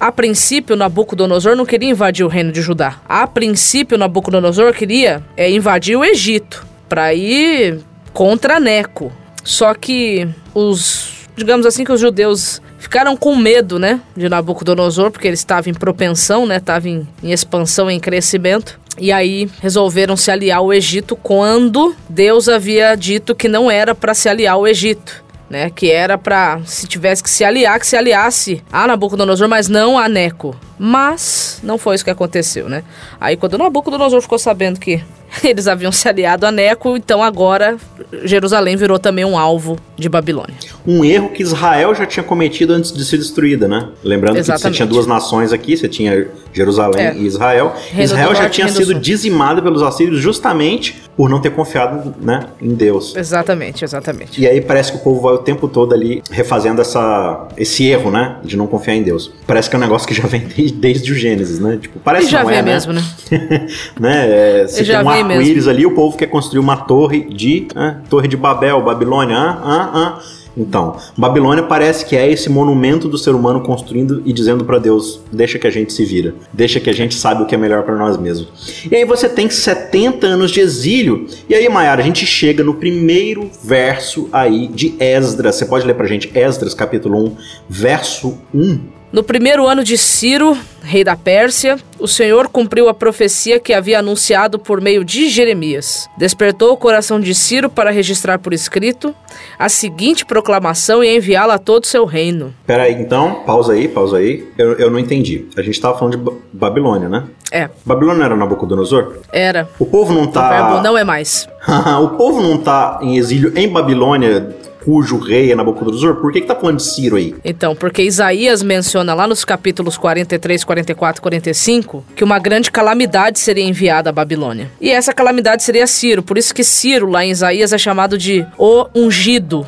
a 0.00 0.10
princípio, 0.10 0.76
Nabucodonosor 0.76 1.54
não 1.54 1.66
queria 1.66 1.90
invadir 1.90 2.24
o 2.24 2.28
reino 2.28 2.50
de 2.50 2.62
Judá. 2.62 2.96
A 3.06 3.26
princípio, 3.26 3.98
Nabucodonosor 3.98 4.72
queria 4.72 5.22
é, 5.36 5.50
invadir 5.50 5.94
o 5.94 6.02
Egito 6.02 6.66
para 6.88 7.12
ir 7.12 7.80
contra 8.14 8.58
Neco. 8.58 9.12
Só 9.44 9.74
que 9.74 10.26
os, 10.54 11.28
digamos 11.36 11.66
assim, 11.66 11.84
que 11.84 11.92
os 11.92 12.00
judeus 12.00 12.62
ficaram 12.78 13.14
com 13.14 13.36
medo, 13.36 13.78
né, 13.78 14.00
de 14.16 14.26
Nabucodonosor, 14.26 15.10
porque 15.10 15.28
ele 15.28 15.34
estava 15.34 15.68
em 15.68 15.74
propensão, 15.74 16.46
né, 16.46 16.56
estava 16.56 16.88
em, 16.88 17.06
em 17.22 17.30
expansão, 17.30 17.90
em 17.90 18.00
crescimento. 18.00 18.80
E 18.98 19.12
aí 19.12 19.50
resolveram 19.60 20.16
se 20.16 20.30
aliar 20.30 20.58
ao 20.58 20.72
Egito 20.72 21.14
quando 21.14 21.94
Deus 22.08 22.48
havia 22.48 22.94
dito 22.94 23.34
que 23.34 23.48
não 23.48 23.70
era 23.70 23.94
para 23.94 24.14
se 24.14 24.30
aliar 24.30 24.54
ao 24.54 24.66
Egito 24.66 25.19
né? 25.50 25.68
Que 25.68 25.90
era 25.90 26.16
pra, 26.16 26.60
se 26.64 26.86
tivesse 26.86 27.22
que 27.22 27.28
se 27.28 27.44
aliar, 27.44 27.78
que 27.78 27.86
se 27.86 27.96
aliasse 27.96 28.62
a 28.72 28.86
Nabucodonosor, 28.86 29.48
mas 29.48 29.68
não 29.68 29.98
a 29.98 30.08
Neco. 30.08 30.56
Mas 30.82 31.60
não 31.62 31.76
foi 31.76 31.94
isso 31.94 32.02
que 32.02 32.10
aconteceu, 32.10 32.66
né? 32.66 32.82
Aí 33.20 33.36
quando 33.36 33.58
Nabucodonosor 33.58 34.22
ficou 34.22 34.38
sabendo 34.38 34.80
que 34.80 35.04
eles 35.44 35.68
haviam 35.68 35.92
se 35.92 36.08
aliado 36.08 36.46
a 36.46 36.50
Neco, 36.50 36.96
então 36.96 37.22
agora 37.22 37.76
Jerusalém 38.24 38.76
virou 38.76 38.98
também 38.98 39.24
um 39.24 39.38
alvo 39.38 39.78
de 39.96 40.08
Babilônia. 40.08 40.54
Um 40.86 41.04
erro 41.04 41.28
que 41.28 41.42
Israel 41.42 41.94
já 41.94 42.06
tinha 42.06 42.24
cometido 42.24 42.72
antes 42.72 42.92
de 42.92 43.04
ser 43.04 43.18
destruída, 43.18 43.68
né? 43.68 43.90
Lembrando 44.02 44.36
que 44.36 44.42
você 44.42 44.52
Exatamente. 44.52 44.76
tinha 44.76 44.86
duas 44.86 45.06
nações 45.06 45.52
aqui, 45.52 45.76
você 45.76 45.86
tinha 45.86 46.26
Jerusalém 46.52 47.06
É. 47.06 47.14
e 47.14 47.26
Israel. 47.26 47.74
Reino 47.90 48.04
Israel 48.04 48.34
já 48.34 48.48
tinha 48.48 48.68
sido 48.68 48.94
dizimada 48.94 49.60
pelos 49.60 49.82
assírios 49.82 50.18
justamente 50.18 51.02
por 51.16 51.28
não 51.28 51.40
ter 51.40 51.50
confiado 51.50 52.14
né, 52.20 52.46
em 52.60 52.74
Deus. 52.74 53.14
Exatamente, 53.14 53.84
exatamente. 53.84 54.40
E 54.40 54.48
aí 54.48 54.60
parece 54.62 54.90
que 54.92 54.98
o 54.98 55.00
povo 55.00 55.20
vai 55.20 55.34
o 55.34 55.38
tempo 55.38 55.68
todo 55.68 55.94
ali 55.94 56.22
refazendo 56.30 56.80
essa, 56.80 57.46
esse 57.58 57.84
erro, 57.86 58.10
né? 58.10 58.38
De 58.42 58.56
não 58.56 58.66
confiar 58.66 58.94
em 58.94 59.02
Deus. 59.02 59.30
Parece 59.46 59.68
que 59.68 59.76
é 59.76 59.78
um 59.78 59.82
negócio 59.82 60.08
que 60.08 60.14
já 60.14 60.26
vem 60.26 60.40
desde, 60.40 60.69
desde 60.72 61.12
o 61.12 61.14
Gênesis, 61.14 61.58
né? 61.58 61.78
Tipo, 61.80 61.98
parece 62.00 62.26
E 62.26 62.30
já 62.30 62.42
não 62.42 62.50
é, 62.50 62.56
né? 62.56 62.62
mesmo, 62.62 62.92
né? 62.92 63.02
né? 63.98 64.26
É, 64.28 64.66
você 64.66 64.84
Já 64.84 65.04
tem 65.04 65.24
um 65.24 65.30
arco-íris 65.30 65.68
ali, 65.68 65.86
o 65.86 65.94
povo 65.94 66.16
quer 66.16 66.26
construir 66.26 66.60
uma 66.60 66.76
torre 66.76 67.24
de. 67.24 67.68
ah, 67.74 67.96
torre 68.08 68.28
de 68.28 68.36
Babel, 68.36 68.82
Babilônia. 68.82 69.36
Ah, 69.36 69.60
ah, 69.62 69.90
ah. 69.94 70.40
Então, 70.56 70.96
Babilônia 71.16 71.62
parece 71.62 72.04
que 72.04 72.16
é 72.16 72.30
esse 72.30 72.48
monumento 72.50 73.08
do 73.08 73.16
ser 73.16 73.34
humano 73.34 73.60
construindo 73.60 74.22
e 74.24 74.32
dizendo 74.32 74.64
pra 74.64 74.78
Deus: 74.78 75.20
deixa 75.32 75.58
que 75.58 75.66
a 75.66 75.70
gente 75.70 75.92
se 75.92 76.04
vira, 76.04 76.34
deixa 76.52 76.80
que 76.80 76.90
a 76.90 76.92
gente 76.92 77.14
sabe 77.14 77.42
o 77.42 77.46
que 77.46 77.54
é 77.54 77.58
melhor 77.58 77.82
pra 77.84 77.96
nós 77.96 78.16
mesmos. 78.16 78.84
E 78.90 78.94
aí 78.94 79.04
você 79.04 79.28
tem 79.28 79.48
70 79.48 80.26
anos 80.26 80.50
de 80.50 80.60
exílio. 80.60 81.26
E 81.48 81.54
aí, 81.54 81.68
Mayara, 81.68 82.02
a 82.02 82.04
gente 82.04 82.26
chega 82.26 82.64
no 82.64 82.74
primeiro 82.74 83.50
verso 83.62 84.28
aí 84.32 84.66
de 84.68 84.94
Esdras. 84.98 85.56
Você 85.56 85.66
pode 85.66 85.86
ler 85.86 85.94
pra 85.94 86.06
gente 86.06 86.30
Esdras, 86.34 86.74
capítulo 86.74 87.24
1, 87.26 87.36
verso 87.68 88.38
1. 88.52 88.99
No 89.12 89.24
primeiro 89.24 89.66
ano 89.66 89.82
de 89.82 89.98
Ciro, 89.98 90.56
rei 90.84 91.02
da 91.02 91.16
Pérsia, 91.16 91.76
o 91.98 92.06
Senhor 92.06 92.46
cumpriu 92.46 92.88
a 92.88 92.94
profecia 92.94 93.58
que 93.58 93.72
havia 93.72 93.98
anunciado 93.98 94.56
por 94.56 94.80
meio 94.80 95.04
de 95.04 95.28
Jeremias. 95.28 96.08
Despertou 96.16 96.72
o 96.72 96.76
coração 96.76 97.18
de 97.18 97.34
Ciro 97.34 97.68
para 97.68 97.90
registrar 97.90 98.38
por 98.38 98.54
escrito 98.54 99.12
a 99.58 99.68
seguinte 99.68 100.24
proclamação 100.24 101.02
e 101.04 101.16
enviá-la 101.16 101.54
a 101.54 101.58
todo 101.58 101.84
o 101.84 101.86
seu 101.86 102.04
reino. 102.04 102.54
Pera 102.66 102.84
aí, 102.84 102.94
então, 102.94 103.42
pausa 103.46 103.72
aí, 103.72 103.88
pausa 103.88 104.18
aí. 104.18 104.48
Eu, 104.58 104.72
eu 104.74 104.90
não 104.90 104.98
entendi. 104.98 105.46
A 105.56 105.62
gente 105.62 105.80
tava 105.80 105.98
falando 105.98 106.16
de 106.16 106.22
Ba- 106.22 106.32
Babilônia, 106.52 107.08
né? 107.08 107.24
É, 107.52 107.68
Babilônia 107.84 108.18
não 108.20 108.26
era 108.26 108.36
Nabucodonosor? 108.36 109.14
era. 109.32 109.68
O 109.78 109.84
povo 109.86 110.12
não 110.14 110.22
O 110.24 110.26
tá. 110.28 110.48
verbo 110.48 110.82
não 110.82 110.96
é 110.96 111.02
mais. 111.04 111.48
o 112.02 112.08
povo 112.10 112.40
não 112.40 112.58
tá 112.58 112.98
em 113.02 113.16
exílio 113.16 113.52
em 113.56 113.68
Babilônia, 113.68 114.56
cujo 114.84 115.18
rei 115.18 115.52
é 115.52 115.54
Nabucodonosor? 115.54 116.14
Por 116.16 116.32
que, 116.32 116.40
que 116.40 116.46
tá 116.46 116.54
falando 116.54 116.76
de 116.78 116.84
Ciro 116.84 117.16
aí? 117.16 117.34
Então, 117.44 117.74
porque 117.76 118.02
Isaías 118.02 118.62
menciona 118.62 119.12
lá 119.14 119.26
nos 119.26 119.44
capítulos 119.44 119.98
43, 119.98 120.64
44 120.64 121.20
e 121.20 121.22
45 121.22 122.04
que 122.16 122.24
uma 122.24 122.38
grande 122.38 122.70
calamidade 122.70 123.38
seria 123.38 123.64
enviada 123.64 124.08
à 124.10 124.12
Babilônia. 124.12 124.70
E 124.80 124.88
essa 124.90 125.12
calamidade 125.12 125.62
seria 125.64 125.86
Ciro. 125.86 126.22
Por 126.22 126.38
isso 126.38 126.54
que 126.54 126.64
Ciro, 126.64 127.10
lá 127.10 127.24
em 127.24 127.30
Isaías, 127.30 127.72
é 127.72 127.78
chamado 127.78 128.16
de 128.16 128.46
o 128.56 128.86
ungido, 128.94 129.19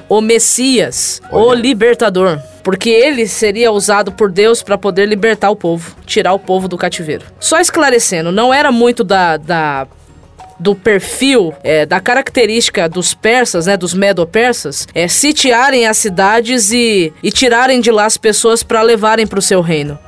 o 0.08 0.20
Messias, 0.20 1.20
o 1.30 1.36
Olha. 1.36 1.60
libertador. 1.60 2.38
Porque 2.62 2.90
ele 2.90 3.26
seria 3.26 3.72
usado 3.72 4.12
por 4.12 4.30
Deus 4.30 4.62
para 4.62 4.78
poder 4.78 5.06
libertar 5.06 5.50
o 5.50 5.56
povo, 5.56 5.96
tirar 6.06 6.32
o 6.32 6.38
povo 6.38 6.68
do 6.68 6.78
cativeiro. 6.78 7.24
Só 7.40 7.60
esclarecendo, 7.60 8.30
não 8.30 8.54
era 8.54 8.70
muito 8.70 9.02
da, 9.02 9.36
da 9.36 9.86
do 10.60 10.76
perfil, 10.76 11.52
é, 11.64 11.84
da 11.84 11.98
característica 11.98 12.88
dos 12.88 13.14
persas, 13.14 13.66
né, 13.66 13.76
dos 13.76 13.92
medo-persas, 13.94 14.86
é 14.94 15.08
sitiarem 15.08 15.88
as 15.88 15.96
cidades 15.96 16.70
e, 16.70 17.12
e 17.20 17.32
tirarem 17.32 17.80
de 17.80 17.90
lá 17.90 18.04
as 18.06 18.16
pessoas 18.16 18.62
para 18.62 18.80
levarem 18.80 19.26
para 19.26 19.40
o 19.40 19.42
seu 19.42 19.60
reino. 19.60 19.98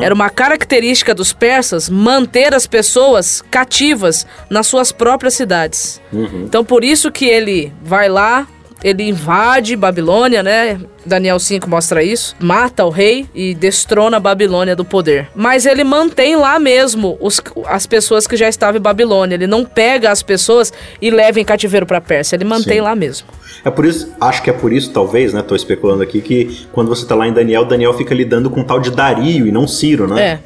Era 0.00 0.14
uma 0.14 0.30
característica 0.30 1.14
dos 1.14 1.34
persas 1.34 1.90
manter 1.90 2.54
as 2.54 2.66
pessoas 2.66 3.42
cativas 3.50 4.26
nas 4.48 4.66
suas 4.66 4.90
próprias 4.92 5.34
cidades. 5.34 6.00
Então 6.44 6.64
por 6.64 6.82
isso 6.82 7.12
que 7.12 7.26
ele 7.26 7.70
vai 7.82 8.08
lá, 8.08 8.46
ele 8.82 9.02
invade 9.02 9.74
Babilônia, 9.76 10.42
né? 10.42 10.80
Daniel 11.04 11.38
5 11.38 11.68
mostra 11.68 12.02
isso. 12.02 12.36
Mata 12.38 12.84
o 12.84 12.90
rei 12.90 13.26
e 13.34 13.54
destrona 13.54 14.18
a 14.18 14.20
Babilônia 14.20 14.76
do 14.76 14.84
poder. 14.84 15.28
Mas 15.34 15.64
ele 15.66 15.82
mantém 15.82 16.36
lá 16.36 16.58
mesmo 16.58 17.16
os- 17.20 17.40
as 17.66 17.86
pessoas 17.86 18.26
que 18.26 18.36
já 18.36 18.48
estavam 18.48 18.78
em 18.78 18.82
Babilônia. 18.82 19.34
Ele 19.34 19.46
não 19.46 19.64
pega 19.64 20.10
as 20.10 20.22
pessoas 20.22 20.72
e 21.00 21.10
leva 21.10 21.40
em 21.40 21.44
cativeiro 21.44 21.86
para 21.86 22.00
Pérsia. 22.00 22.36
Ele 22.36 22.44
mantém 22.44 22.74
Sim. 22.74 22.80
lá 22.82 22.94
mesmo. 22.94 23.26
É 23.64 23.70
por 23.70 23.84
isso, 23.84 24.12
acho 24.20 24.42
que 24.42 24.50
é 24.50 24.52
por 24.52 24.72
isso, 24.72 24.92
talvez, 24.92 25.32
né? 25.32 25.42
Tô 25.42 25.56
especulando 25.56 26.02
aqui, 26.02 26.20
que 26.20 26.66
quando 26.72 26.88
você 26.88 27.04
tá 27.06 27.14
lá 27.14 27.26
em 27.26 27.32
Daniel, 27.32 27.64
Daniel 27.64 27.94
fica 27.94 28.14
lidando 28.14 28.48
com 28.50 28.60
o 28.60 28.64
tal 28.64 28.78
de 28.80 28.90
Dario 28.90 29.46
e 29.46 29.50
não 29.50 29.66
Ciro, 29.66 30.06
né? 30.06 30.22
É. 30.22 30.38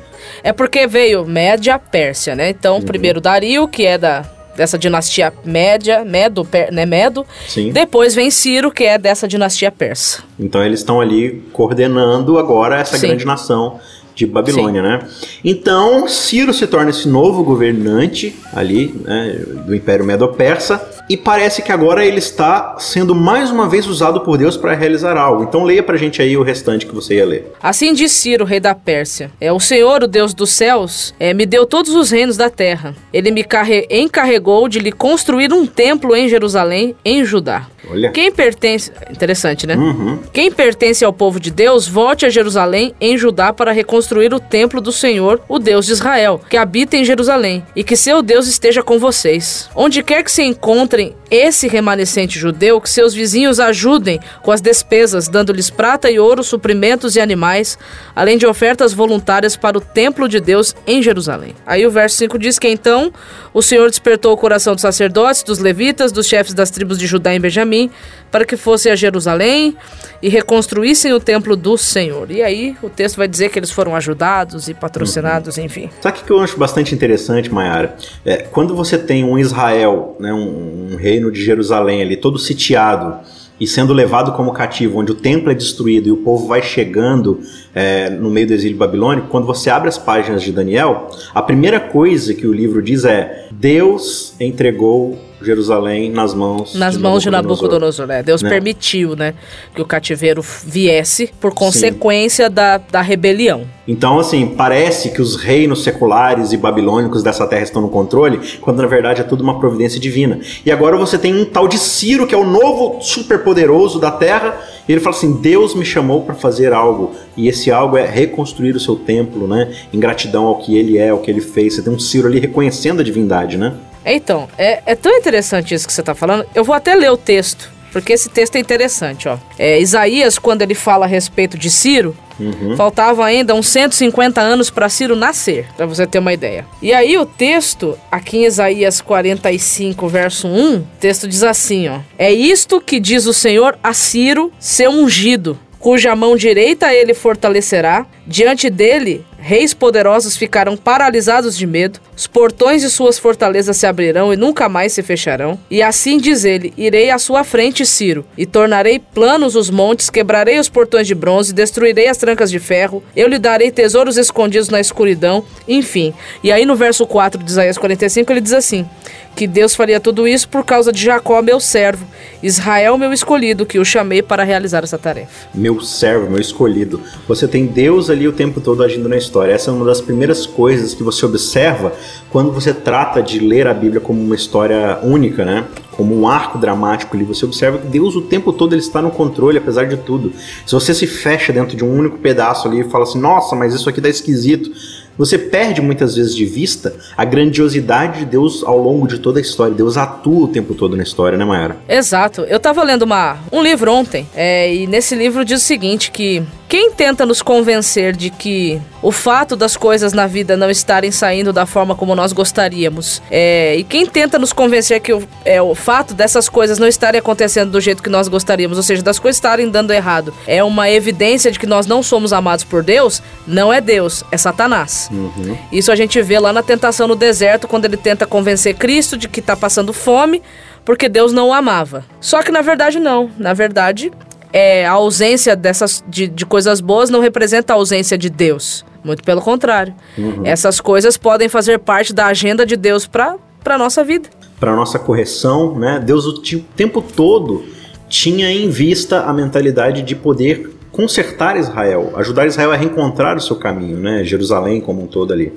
É 0.44 0.52
porque 0.52 0.86
veio 0.86 1.26
Média 1.26 1.78
Pérsia, 1.78 2.34
né? 2.34 2.48
Então, 2.50 2.80
primeiro 2.80 3.20
Dario, 3.20 3.68
que 3.68 3.84
é 3.84 3.98
da 3.98 4.24
dessa 4.56 4.78
dinastia 4.78 5.32
média, 5.44 6.04
Medo, 6.04 6.44
Per- 6.44 6.72
né, 6.72 6.84
Medo. 6.86 7.26
Sim. 7.48 7.72
Depois 7.72 8.14
vem 8.14 8.30
Ciro, 8.30 8.70
que 8.70 8.84
é 8.84 8.98
dessa 8.98 9.26
dinastia 9.26 9.70
persa. 9.70 10.22
Então 10.38 10.64
eles 10.64 10.80
estão 10.80 11.00
ali 11.00 11.42
coordenando 11.52 12.38
agora 12.38 12.78
essa 12.80 12.96
Sim. 12.98 13.08
grande 13.08 13.24
nação 13.24 13.80
de 14.14 14.26
Babilônia, 14.26 14.82
né? 14.82 15.00
Então 15.44 16.06
Ciro 16.08 16.52
se 16.52 16.66
torna 16.66 16.90
esse 16.90 17.08
novo 17.08 17.42
governante 17.42 18.34
ali, 18.52 18.94
né, 19.04 19.40
do 19.66 19.74
Império 19.74 20.04
Medo-Persa 20.04 20.80
e 21.08 21.16
parece 21.16 21.62
que 21.62 21.72
agora 21.72 22.04
ele 22.04 22.18
está 22.18 22.76
sendo 22.78 23.14
mais 23.14 23.50
uma 23.50 23.68
vez 23.68 23.86
usado 23.86 24.20
por 24.20 24.38
Deus 24.38 24.56
para 24.56 24.74
realizar 24.74 25.16
algo. 25.16 25.42
Então 25.42 25.64
leia 25.64 25.82
pra 25.82 25.96
gente 25.96 26.20
aí 26.22 26.36
o 26.36 26.42
restante 26.42 26.86
que 26.86 26.94
você 26.94 27.16
ia 27.16 27.26
ler. 27.26 27.52
Assim 27.62 27.92
diz 27.92 28.12
Ciro, 28.12 28.44
rei 28.44 28.60
da 28.60 28.74
Pérsia: 28.74 29.30
É 29.40 29.52
o 29.52 29.58
Senhor, 29.60 30.02
o 30.04 30.06
Deus 30.06 30.32
dos 30.34 30.50
céus, 30.50 31.14
é, 31.18 31.32
me 31.34 31.44
deu 31.46 31.66
todos 31.66 31.94
os 31.94 32.10
reinos 32.10 32.36
da 32.36 32.48
terra. 32.50 32.94
Ele 33.12 33.30
me 33.30 33.42
carre- 33.44 33.86
encarregou 33.90 34.68
de 34.68 34.78
lhe 34.78 34.92
construir 34.92 35.52
um 35.52 35.66
templo 35.66 36.14
em 36.14 36.28
Jerusalém, 36.28 36.94
em 37.04 37.24
Judá. 37.24 37.66
Olha. 37.90 38.10
Quem 38.12 38.30
pertence. 38.30 38.92
Interessante, 39.10 39.66
né? 39.66 39.74
Uhum. 39.76 40.18
Quem 40.32 40.52
pertence 40.52 41.04
ao 41.04 41.12
povo 41.12 41.40
de 41.40 41.50
Deus, 41.50 41.88
volte 41.88 42.24
a 42.24 42.30
Jerusalém, 42.30 42.94
em 43.00 43.18
Judá, 43.18 43.52
para 43.52 43.72
reconstruir 43.72 44.01
reconstruir 44.02 44.34
o 44.34 44.40
templo 44.40 44.80
do 44.80 44.90
Senhor, 44.90 45.40
o 45.48 45.58
Deus 45.60 45.86
de 45.86 45.92
Israel, 45.92 46.40
que 46.50 46.56
habita 46.56 46.96
em 46.96 47.04
Jerusalém, 47.04 47.64
e 47.76 47.84
que 47.84 47.96
seu 47.96 48.20
Deus 48.20 48.48
esteja 48.48 48.82
com 48.82 48.98
vocês. 48.98 49.70
Onde 49.74 50.02
quer 50.02 50.24
que 50.24 50.32
se 50.32 50.42
encontrem 50.42 51.14
esse 51.30 51.68
remanescente 51.68 52.38
judeu, 52.38 52.80
que 52.80 52.90
seus 52.90 53.14
vizinhos 53.14 53.60
ajudem 53.60 54.20
com 54.42 54.50
as 54.50 54.60
despesas, 54.60 55.28
dando-lhes 55.28 55.70
prata 55.70 56.10
e 56.10 56.18
ouro, 56.18 56.42
suprimentos 56.42 57.16
e 57.16 57.20
animais, 57.20 57.78
além 58.14 58.36
de 58.36 58.46
ofertas 58.46 58.92
voluntárias 58.92 59.56
para 59.56 59.78
o 59.78 59.80
templo 59.80 60.28
de 60.28 60.40
Deus 60.40 60.74
em 60.86 61.02
Jerusalém. 61.02 61.54
Aí 61.64 61.86
o 61.86 61.90
verso 61.90 62.16
5 62.16 62.38
diz 62.38 62.58
que 62.58 62.68
então 62.68 63.12
o 63.54 63.62
Senhor 63.62 63.88
despertou 63.88 64.32
o 64.32 64.36
coração 64.36 64.74
dos 64.74 64.82
sacerdotes, 64.82 65.42
dos 65.42 65.58
levitas, 65.58 66.12
dos 66.12 66.26
chefes 66.26 66.52
das 66.52 66.70
tribos 66.70 66.98
de 66.98 67.06
Judá 67.06 67.34
e 67.34 67.38
Benjamim, 67.38 67.90
para 68.30 68.44
que 68.44 68.56
fossem 68.56 68.90
a 68.90 68.96
Jerusalém 68.96 69.76
e 70.20 70.28
reconstruíssem 70.28 71.12
o 71.12 71.20
templo 71.20 71.56
do 71.56 71.76
Senhor. 71.78 72.30
E 72.30 72.42
aí 72.42 72.76
o 72.82 72.88
texto 72.88 73.16
vai 73.16 73.28
dizer 73.28 73.50
que 73.50 73.58
eles 73.58 73.70
foram 73.70 73.91
ajudados 73.94 74.68
e 74.68 74.74
patrocinados, 74.74 75.56
uhum. 75.56 75.64
enfim. 75.64 75.90
Sabe 76.00 76.20
o 76.20 76.24
que 76.24 76.30
eu 76.30 76.40
acho 76.40 76.56
bastante 76.58 76.94
interessante, 76.94 77.52
Mayara? 77.52 77.96
É, 78.24 78.38
quando 78.38 78.74
você 78.74 78.98
tem 78.98 79.24
um 79.24 79.38
Israel, 79.38 80.16
né, 80.18 80.32
um, 80.32 80.92
um 80.92 80.96
reino 80.96 81.30
de 81.30 81.44
Jerusalém 81.44 82.02
ali, 82.02 82.16
todo 82.16 82.38
sitiado, 82.38 83.20
e 83.62 83.66
sendo 83.66 83.92
levado 83.92 84.32
como 84.32 84.52
cativo, 84.52 84.98
onde 84.98 85.12
o 85.12 85.14
templo 85.14 85.50
é 85.50 85.54
destruído 85.54 86.08
e 86.08 86.10
o 86.10 86.16
povo 86.16 86.48
vai 86.48 86.60
chegando 86.60 87.40
é, 87.74 88.10
no 88.10 88.30
meio 88.30 88.46
do 88.46 88.52
exílio 88.52 88.76
babilônico, 88.76 89.28
quando 89.28 89.46
você 89.46 89.70
abre 89.70 89.88
as 89.88 89.98
páginas 89.98 90.42
de 90.42 90.52
Daniel, 90.52 91.08
a 91.34 91.42
primeira 91.42 91.80
coisa 91.80 92.34
que 92.34 92.46
o 92.46 92.52
livro 92.52 92.82
diz 92.82 93.04
é: 93.04 93.46
Deus 93.50 94.34
entregou 94.40 95.18
Jerusalém 95.44 96.10
nas 96.10 96.34
mãos 96.34 96.74
nas 96.74 96.94
de 96.94 97.00
mãos 97.00 97.22
de 97.22 97.30
Nabucodonosor. 97.30 98.06
Né? 98.06 98.22
Deus 98.22 98.42
né? 98.42 98.48
permitiu, 98.48 99.16
né, 99.16 99.34
que 99.74 99.82
o 99.82 99.84
cativeiro 99.84 100.42
viesse 100.64 101.30
por 101.40 101.52
consequência 101.52 102.48
da, 102.48 102.78
da 102.78 103.00
rebelião. 103.00 103.66
Então, 103.86 104.18
assim, 104.18 104.46
parece 104.46 105.10
que 105.10 105.20
os 105.20 105.36
reinos 105.36 105.82
seculares 105.82 106.52
e 106.52 106.56
babilônicos 106.56 107.22
dessa 107.22 107.46
terra 107.46 107.62
estão 107.62 107.82
no 107.82 107.88
controle, 107.88 108.40
quando 108.60 108.80
na 108.80 108.86
verdade 108.86 109.20
é 109.20 109.24
tudo 109.24 109.42
uma 109.42 109.58
providência 109.58 109.98
divina. 109.98 110.40
E 110.64 110.70
agora 110.70 110.96
você 110.96 111.18
tem 111.18 111.34
um 111.34 111.44
tal 111.44 111.66
de 111.66 111.78
Ciro, 111.78 112.26
que 112.26 112.34
é 112.34 112.38
o 112.38 112.46
novo 112.46 113.00
superpoderoso 113.02 113.98
da 113.98 114.10
terra, 114.10 114.56
e 114.88 114.92
ele 114.92 115.00
fala 115.00 115.16
assim: 115.16 115.40
Deus 115.40 115.74
me 115.74 115.84
chamou 115.84 116.22
para 116.22 116.34
fazer 116.34 116.72
algo, 116.72 117.12
e 117.36 117.48
esse 117.48 117.61
algo 117.70 117.96
é 117.96 118.06
reconstruir 118.06 118.74
o 118.74 118.80
seu 118.80 118.96
templo, 118.96 119.46
né? 119.46 119.72
Em 119.92 120.00
gratidão 120.00 120.46
ao 120.46 120.58
que 120.58 120.76
ele 120.76 120.98
é, 120.98 121.10
ao 121.10 121.18
que 121.18 121.30
ele 121.30 121.40
fez. 121.40 121.74
Você 121.74 121.82
tem 121.82 121.92
um 121.92 121.98
Ciro 121.98 122.28
ali 122.28 122.40
reconhecendo 122.40 123.00
a 123.00 123.04
divindade, 123.04 123.56
né? 123.56 123.74
Então, 124.04 124.48
é, 124.58 124.82
é 124.84 124.94
tão 124.94 125.16
interessante 125.16 125.74
isso 125.74 125.86
que 125.86 125.92
você 125.92 126.00
está 126.00 126.14
falando. 126.14 126.44
Eu 126.54 126.64
vou 126.64 126.74
até 126.74 126.94
ler 126.94 127.10
o 127.10 127.16
texto, 127.16 127.70
porque 127.92 128.12
esse 128.12 128.28
texto 128.28 128.56
é 128.56 128.58
interessante, 128.58 129.28
ó. 129.28 129.38
É, 129.58 129.80
Isaías, 129.80 130.38
quando 130.38 130.62
ele 130.62 130.74
fala 130.74 131.04
a 131.04 131.08
respeito 131.08 131.56
de 131.56 131.70
Ciro, 131.70 132.16
uhum. 132.40 132.76
faltava 132.76 133.24
ainda 133.24 133.54
uns 133.54 133.68
150 133.68 134.40
anos 134.40 134.70
para 134.70 134.88
Ciro 134.88 135.14
nascer, 135.14 135.66
para 135.76 135.86
você 135.86 136.06
ter 136.06 136.18
uma 136.18 136.32
ideia. 136.32 136.64
E 136.80 136.92
aí 136.92 137.16
o 137.16 137.26
texto, 137.26 137.96
aqui 138.10 138.38
em 138.38 138.46
Isaías 138.46 139.00
45, 139.00 140.08
verso 140.08 140.48
1, 140.48 140.76
o 140.76 140.86
texto 140.98 141.28
diz 141.28 141.42
assim, 141.42 141.88
ó: 141.88 142.00
É 142.18 142.32
isto 142.32 142.80
que 142.80 142.98
diz 142.98 143.26
o 143.26 143.32
Senhor 143.32 143.78
a 143.82 143.92
Ciro, 143.92 144.50
seu 144.58 144.90
ungido, 144.90 145.58
cuja 145.82 146.14
mão 146.14 146.36
direita 146.36 146.94
ele 146.94 147.12
fortalecerá, 147.12 148.06
diante 148.24 148.70
dele 148.70 149.26
Reis 149.44 149.74
poderosos 149.74 150.36
ficaram 150.36 150.76
paralisados 150.76 151.58
de 151.58 151.66
medo, 151.66 151.98
os 152.16 152.28
portões 152.28 152.80
de 152.80 152.88
suas 152.88 153.18
fortalezas 153.18 153.76
se 153.76 153.84
abrirão 153.88 154.32
e 154.32 154.36
nunca 154.36 154.68
mais 154.68 154.92
se 154.92 155.02
fecharão. 155.02 155.58
E 155.68 155.82
assim 155.82 156.16
diz 156.16 156.44
ele: 156.44 156.72
Irei 156.76 157.10
à 157.10 157.18
sua 157.18 157.42
frente, 157.42 157.84
Ciro, 157.84 158.24
e 158.38 158.46
tornarei 158.46 159.00
planos 159.00 159.56
os 159.56 159.68
montes, 159.68 160.08
quebrarei 160.08 160.60
os 160.60 160.68
portões 160.68 161.08
de 161.08 161.14
bronze, 161.16 161.52
destruirei 161.52 162.06
as 162.06 162.18
trancas 162.18 162.52
de 162.52 162.60
ferro, 162.60 163.02
eu 163.16 163.26
lhe 163.26 163.36
darei 163.36 163.72
tesouros 163.72 164.16
escondidos 164.16 164.68
na 164.68 164.78
escuridão, 164.78 165.44
enfim. 165.66 166.14
E 166.44 166.52
aí 166.52 166.64
no 166.64 166.76
verso 166.76 167.04
4 167.04 167.42
de 167.42 167.50
Isaías 167.50 167.76
45 167.76 168.32
ele 168.32 168.40
diz 168.40 168.52
assim: 168.52 168.86
que 169.34 169.46
Deus 169.46 169.74
faria 169.74 169.98
tudo 169.98 170.28
isso 170.28 170.48
por 170.48 170.64
causa 170.64 170.92
de 170.92 171.02
Jacó, 171.02 171.40
meu 171.42 171.58
servo, 171.58 172.06
Israel, 172.42 172.98
meu 172.98 173.12
escolhido, 173.12 173.64
que 173.64 173.78
o 173.78 173.84
chamei 173.84 174.22
para 174.22 174.44
realizar 174.44 174.84
essa 174.84 174.98
tarefa. 174.98 175.48
Meu 175.54 175.80
servo, 175.80 176.30
meu 176.30 176.40
escolhido. 176.40 177.00
Você 177.26 177.48
tem 177.48 177.66
Deus 177.66 178.10
ali 178.10 178.28
o 178.28 178.32
tempo 178.32 178.60
todo 178.60 178.82
agindo 178.82 179.08
na 179.08 179.16
história. 179.16 179.31
Essa 179.40 179.70
é 179.70 179.74
uma 179.74 179.84
das 179.84 180.00
primeiras 180.00 180.44
coisas 180.44 180.92
que 180.92 181.02
você 181.02 181.24
observa 181.24 181.92
quando 182.30 182.50
você 182.50 182.74
trata 182.74 183.22
de 183.22 183.38
ler 183.38 183.66
a 183.68 183.72
Bíblia 183.72 184.00
como 184.00 184.20
uma 184.20 184.34
história 184.34 184.98
única, 185.02 185.44
né? 185.44 185.64
Como 185.92 186.18
um 186.18 186.26
arco 186.26 186.58
dramático 186.58 187.16
ali. 187.16 187.24
Você 187.24 187.44
observa 187.44 187.78
que 187.78 187.86
Deus 187.86 188.16
o 188.16 188.22
tempo 188.22 188.52
todo 188.52 188.74
ele 188.74 188.82
está 188.82 189.00
no 189.00 189.10
controle, 189.10 189.58
apesar 189.58 189.86
de 189.86 189.96
tudo. 189.96 190.32
Se 190.66 190.72
você 190.72 190.92
se 190.92 191.06
fecha 191.06 191.52
dentro 191.52 191.76
de 191.76 191.84
um 191.84 191.96
único 191.96 192.18
pedaço 192.18 192.66
ali 192.66 192.80
e 192.80 192.84
fala 192.84 193.04
assim, 193.04 193.20
nossa, 193.20 193.54
mas 193.54 193.72
isso 193.72 193.88
aqui 193.88 194.00
dá 194.00 194.08
esquisito 194.08 194.70
você 195.16 195.36
perde 195.36 195.80
muitas 195.80 196.16
vezes 196.16 196.34
de 196.34 196.44
vista 196.44 196.94
a 197.16 197.24
grandiosidade 197.24 198.20
de 198.20 198.24
Deus 198.24 198.62
ao 198.64 198.78
longo 198.78 199.06
de 199.06 199.18
toda 199.18 199.38
a 199.38 199.42
história. 199.42 199.74
Deus 199.74 199.96
atua 199.96 200.44
o 200.44 200.48
tempo 200.48 200.74
todo 200.74 200.96
na 200.96 201.02
história, 201.02 201.36
né, 201.36 201.44
Mayara? 201.44 201.76
Exato. 201.88 202.42
Eu 202.42 202.58
tava 202.58 202.82
lendo 202.82 203.02
uma, 203.02 203.36
um 203.50 203.62
livro 203.62 203.92
ontem, 203.92 204.26
é, 204.34 204.74
e 204.74 204.86
nesse 204.86 205.14
livro 205.14 205.44
diz 205.44 205.62
o 205.62 205.64
seguinte: 205.64 206.10
que 206.10 206.42
quem 206.72 206.90
tenta 206.90 207.26
nos 207.26 207.42
convencer 207.42 208.16
de 208.16 208.30
que 208.30 208.80
o 209.02 209.12
fato 209.12 209.54
das 209.54 209.76
coisas 209.76 210.14
na 210.14 210.26
vida 210.26 210.56
não 210.56 210.70
estarem 210.70 211.10
saindo 211.10 211.52
da 211.52 211.66
forma 211.66 211.94
como 211.94 212.14
nós 212.14 212.32
gostaríamos, 212.32 213.20
é, 213.30 213.76
e 213.76 213.84
quem 213.84 214.06
tenta 214.06 214.38
nos 214.38 214.54
convencer 214.54 214.98
que 214.98 215.12
o, 215.12 215.22
é, 215.44 215.60
o 215.60 215.74
fato 215.74 216.14
dessas 216.14 216.48
coisas 216.48 216.78
não 216.78 216.88
estarem 216.88 217.18
acontecendo 217.18 217.72
do 217.72 217.78
jeito 217.78 218.02
que 218.02 218.08
nós 218.08 218.26
gostaríamos, 218.26 218.78
ou 218.78 218.82
seja, 218.82 219.02
das 219.02 219.18
coisas 219.18 219.36
estarem 219.36 219.68
dando 219.68 219.92
errado, 219.92 220.32
é 220.46 220.64
uma 220.64 220.88
evidência 220.88 221.52
de 221.52 221.58
que 221.58 221.66
nós 221.66 221.86
não 221.86 222.02
somos 222.02 222.32
amados 222.32 222.64
por 222.64 222.82
Deus, 222.82 223.22
não 223.46 223.70
é 223.70 223.78
Deus, 223.78 224.24
é 224.32 224.38
Satanás. 224.38 225.10
Uhum. 225.12 225.54
Isso 225.70 225.92
a 225.92 225.94
gente 225.94 226.22
vê 226.22 226.38
lá 226.38 226.54
na 226.54 226.62
tentação 226.62 227.06
no 227.06 227.14
deserto, 227.14 227.68
quando 227.68 227.84
ele 227.84 227.98
tenta 227.98 228.24
convencer 228.24 228.76
Cristo 228.76 229.18
de 229.18 229.28
que 229.28 229.40
está 229.40 229.54
passando 229.54 229.92
fome 229.92 230.40
porque 230.84 231.08
Deus 231.08 231.32
não 231.32 231.48
o 231.48 231.52
amava. 231.52 232.04
Só 232.20 232.42
que 232.42 232.50
na 232.50 232.60
verdade 232.60 232.98
não. 232.98 233.30
Na 233.38 233.52
verdade, 233.52 234.10
é, 234.52 234.86
a 234.86 234.92
ausência 234.92 235.56
dessas 235.56 236.04
de, 236.08 236.28
de 236.28 236.44
coisas 236.44 236.80
boas 236.80 237.08
não 237.10 237.20
representa 237.20 237.72
a 237.72 237.76
ausência 237.76 238.18
de 238.18 238.28
Deus. 238.28 238.84
Muito 239.02 239.24
pelo 239.24 239.40
contrário. 239.40 239.94
Uhum. 240.16 240.42
Essas 240.44 240.80
coisas 240.80 241.16
podem 241.16 241.48
fazer 241.48 241.78
parte 241.78 242.12
da 242.12 242.26
agenda 242.26 242.64
de 242.64 242.76
Deus 242.76 243.06
para 243.06 243.36
a 243.64 243.78
nossa 243.78 244.04
vida. 244.04 244.28
Para 244.60 244.76
nossa 244.76 244.98
correção, 244.98 245.76
né? 245.76 245.98
Deus 245.98 246.24
o 246.24 246.40
tempo 246.76 247.02
todo 247.02 247.64
tinha 248.08 248.50
em 248.50 248.68
vista 248.68 249.22
a 249.22 249.32
mentalidade 249.32 250.02
de 250.02 250.14
poder 250.14 250.70
consertar 250.92 251.56
Israel, 251.56 252.12
ajudar 252.16 252.46
Israel 252.46 252.70
a 252.70 252.76
reencontrar 252.76 253.36
o 253.38 253.40
seu 253.40 253.56
caminho, 253.56 253.96
né? 253.96 254.22
Jerusalém 254.24 254.78
como 254.78 255.02
um 255.02 255.06
todo 255.06 255.32
ali. 255.32 255.50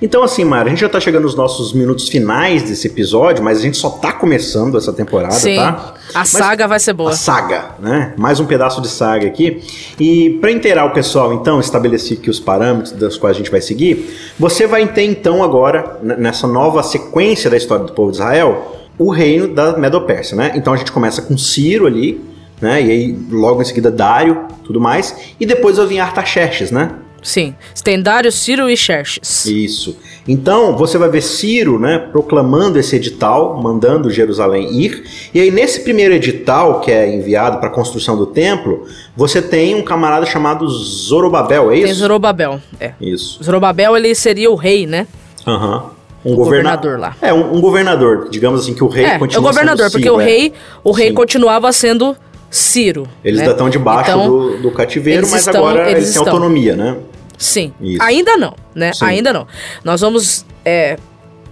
Então, 0.00 0.22
assim, 0.22 0.44
Mara, 0.44 0.66
a 0.66 0.68
gente 0.68 0.80
já 0.80 0.88
tá 0.90 1.00
chegando 1.00 1.22
nos 1.22 1.34
nossos 1.34 1.72
minutos 1.72 2.06
finais 2.08 2.62
desse 2.62 2.86
episódio, 2.86 3.42
mas 3.42 3.58
a 3.58 3.62
gente 3.62 3.78
só 3.78 3.88
tá 3.88 4.12
começando 4.12 4.76
essa 4.76 4.92
temporada, 4.92 5.32
Sim. 5.32 5.56
tá? 5.56 5.94
A 6.12 6.18
mas 6.18 6.28
saga 6.28 6.68
vai 6.68 6.78
ser 6.78 6.92
boa. 6.92 7.10
A 7.10 7.14
saga, 7.14 7.70
né? 7.80 8.12
Mais 8.18 8.38
um 8.38 8.44
pedaço 8.44 8.82
de 8.82 8.88
saga 8.88 9.26
aqui. 9.26 9.62
E 9.98 10.38
para 10.38 10.52
inteirar 10.52 10.84
o 10.84 10.90
pessoal, 10.90 11.32
então, 11.32 11.58
estabelecer 11.58 12.18
aqui 12.18 12.28
os 12.28 12.38
parâmetros 12.38 12.92
dos 12.92 13.16
quais 13.16 13.36
a 13.36 13.38
gente 13.38 13.50
vai 13.50 13.62
seguir, 13.62 14.14
você 14.38 14.66
vai 14.66 14.86
ter 14.86 15.04
então 15.04 15.42
agora, 15.42 15.98
nessa 16.02 16.46
nova 16.46 16.82
sequência 16.82 17.48
da 17.48 17.56
história 17.56 17.86
do 17.86 17.92
povo 17.92 18.10
de 18.10 18.18
Israel, 18.18 18.76
o 18.98 19.10
reino 19.10 19.48
da 19.48 19.76
Medo-Pérsia, 19.78 20.36
né? 20.36 20.52
Então 20.54 20.74
a 20.74 20.76
gente 20.76 20.92
começa 20.92 21.22
com 21.22 21.38
Ciro 21.38 21.86
ali, 21.86 22.33
né? 22.60 22.82
E 22.82 22.90
aí 22.90 23.18
logo 23.30 23.60
em 23.60 23.64
seguida 23.64 23.90
Dário, 23.90 24.46
tudo 24.64 24.80
mais, 24.80 25.34
e 25.38 25.46
depois 25.46 25.76
vai 25.76 25.86
vir 25.86 26.00
Artaxerxes, 26.00 26.70
né? 26.70 26.90
Sim, 27.24 27.54
tem 27.82 28.02
Dário, 28.02 28.30
Ciro 28.30 28.68
e 28.68 28.76
Xerxes. 28.76 29.46
Isso. 29.46 29.96
Então, 30.28 30.76
você 30.76 30.98
vai 30.98 31.08
ver 31.08 31.22
Ciro, 31.22 31.78
né, 31.78 31.98
proclamando 31.98 32.78
esse 32.78 32.94
edital, 32.96 33.60
mandando 33.62 34.10
Jerusalém 34.10 34.70
ir. 34.78 35.04
E 35.32 35.40
aí 35.40 35.50
nesse 35.50 35.80
primeiro 35.80 36.12
edital 36.12 36.82
que 36.82 36.92
é 36.92 37.14
enviado 37.14 37.58
para 37.58 37.68
a 37.68 37.72
construção 37.72 38.14
do 38.14 38.26
templo, 38.26 38.86
você 39.16 39.40
tem 39.40 39.74
um 39.74 39.82
camarada 39.82 40.26
chamado 40.26 40.68
Zorobabel, 40.68 41.72
é 41.72 41.76
isso? 41.76 41.86
Tem 41.86 41.94
Zorobabel, 41.94 42.60
é. 42.78 42.92
Isso. 43.00 43.42
Zorobabel, 43.42 43.96
ele 43.96 44.14
seria 44.14 44.50
o 44.50 44.54
rei, 44.54 44.86
né? 44.86 45.06
Aham. 45.46 45.76
Uhum 45.76 45.94
um 46.24 46.34
governador 46.34 46.98
lá. 46.98 47.14
É, 47.20 47.34
um, 47.34 47.56
um, 47.56 47.60
governador, 47.60 48.28
digamos 48.30 48.62
assim, 48.62 48.72
que 48.72 48.82
o 48.82 48.88
rei 48.88 49.04
é, 49.04 49.18
continua 49.18 49.36
É 49.36 49.40
o 49.40 49.42
governador, 49.42 49.90
porque 49.90 50.04
Ciro, 50.04 50.14
o 50.14 50.16
rei, 50.16 50.52
o 50.82 50.90
rei 50.90 51.12
continuava 51.12 51.70
sendo 51.70 52.16
Ciro. 52.54 53.08
Eles 53.24 53.40
né? 53.40 53.46
ainda 53.46 53.54
estão 53.54 53.68
debaixo 53.68 54.10
então, 54.12 54.28
do, 54.28 54.58
do, 54.58 54.70
cativeiro, 54.70 55.26
mas 55.28 55.44
estão, 55.44 55.66
agora 55.66 55.90
eles, 55.90 56.04
eles 56.04 56.12
têm 56.12 56.20
autonomia, 56.20 56.76
né? 56.76 56.96
Sim. 57.36 57.72
Isso. 57.80 58.00
Ainda 58.00 58.36
não, 58.36 58.54
né? 58.72 58.92
Sim. 58.92 59.04
Ainda 59.06 59.32
não. 59.32 59.44
Nós 59.82 60.00
vamos 60.02 60.46
é, 60.64 60.96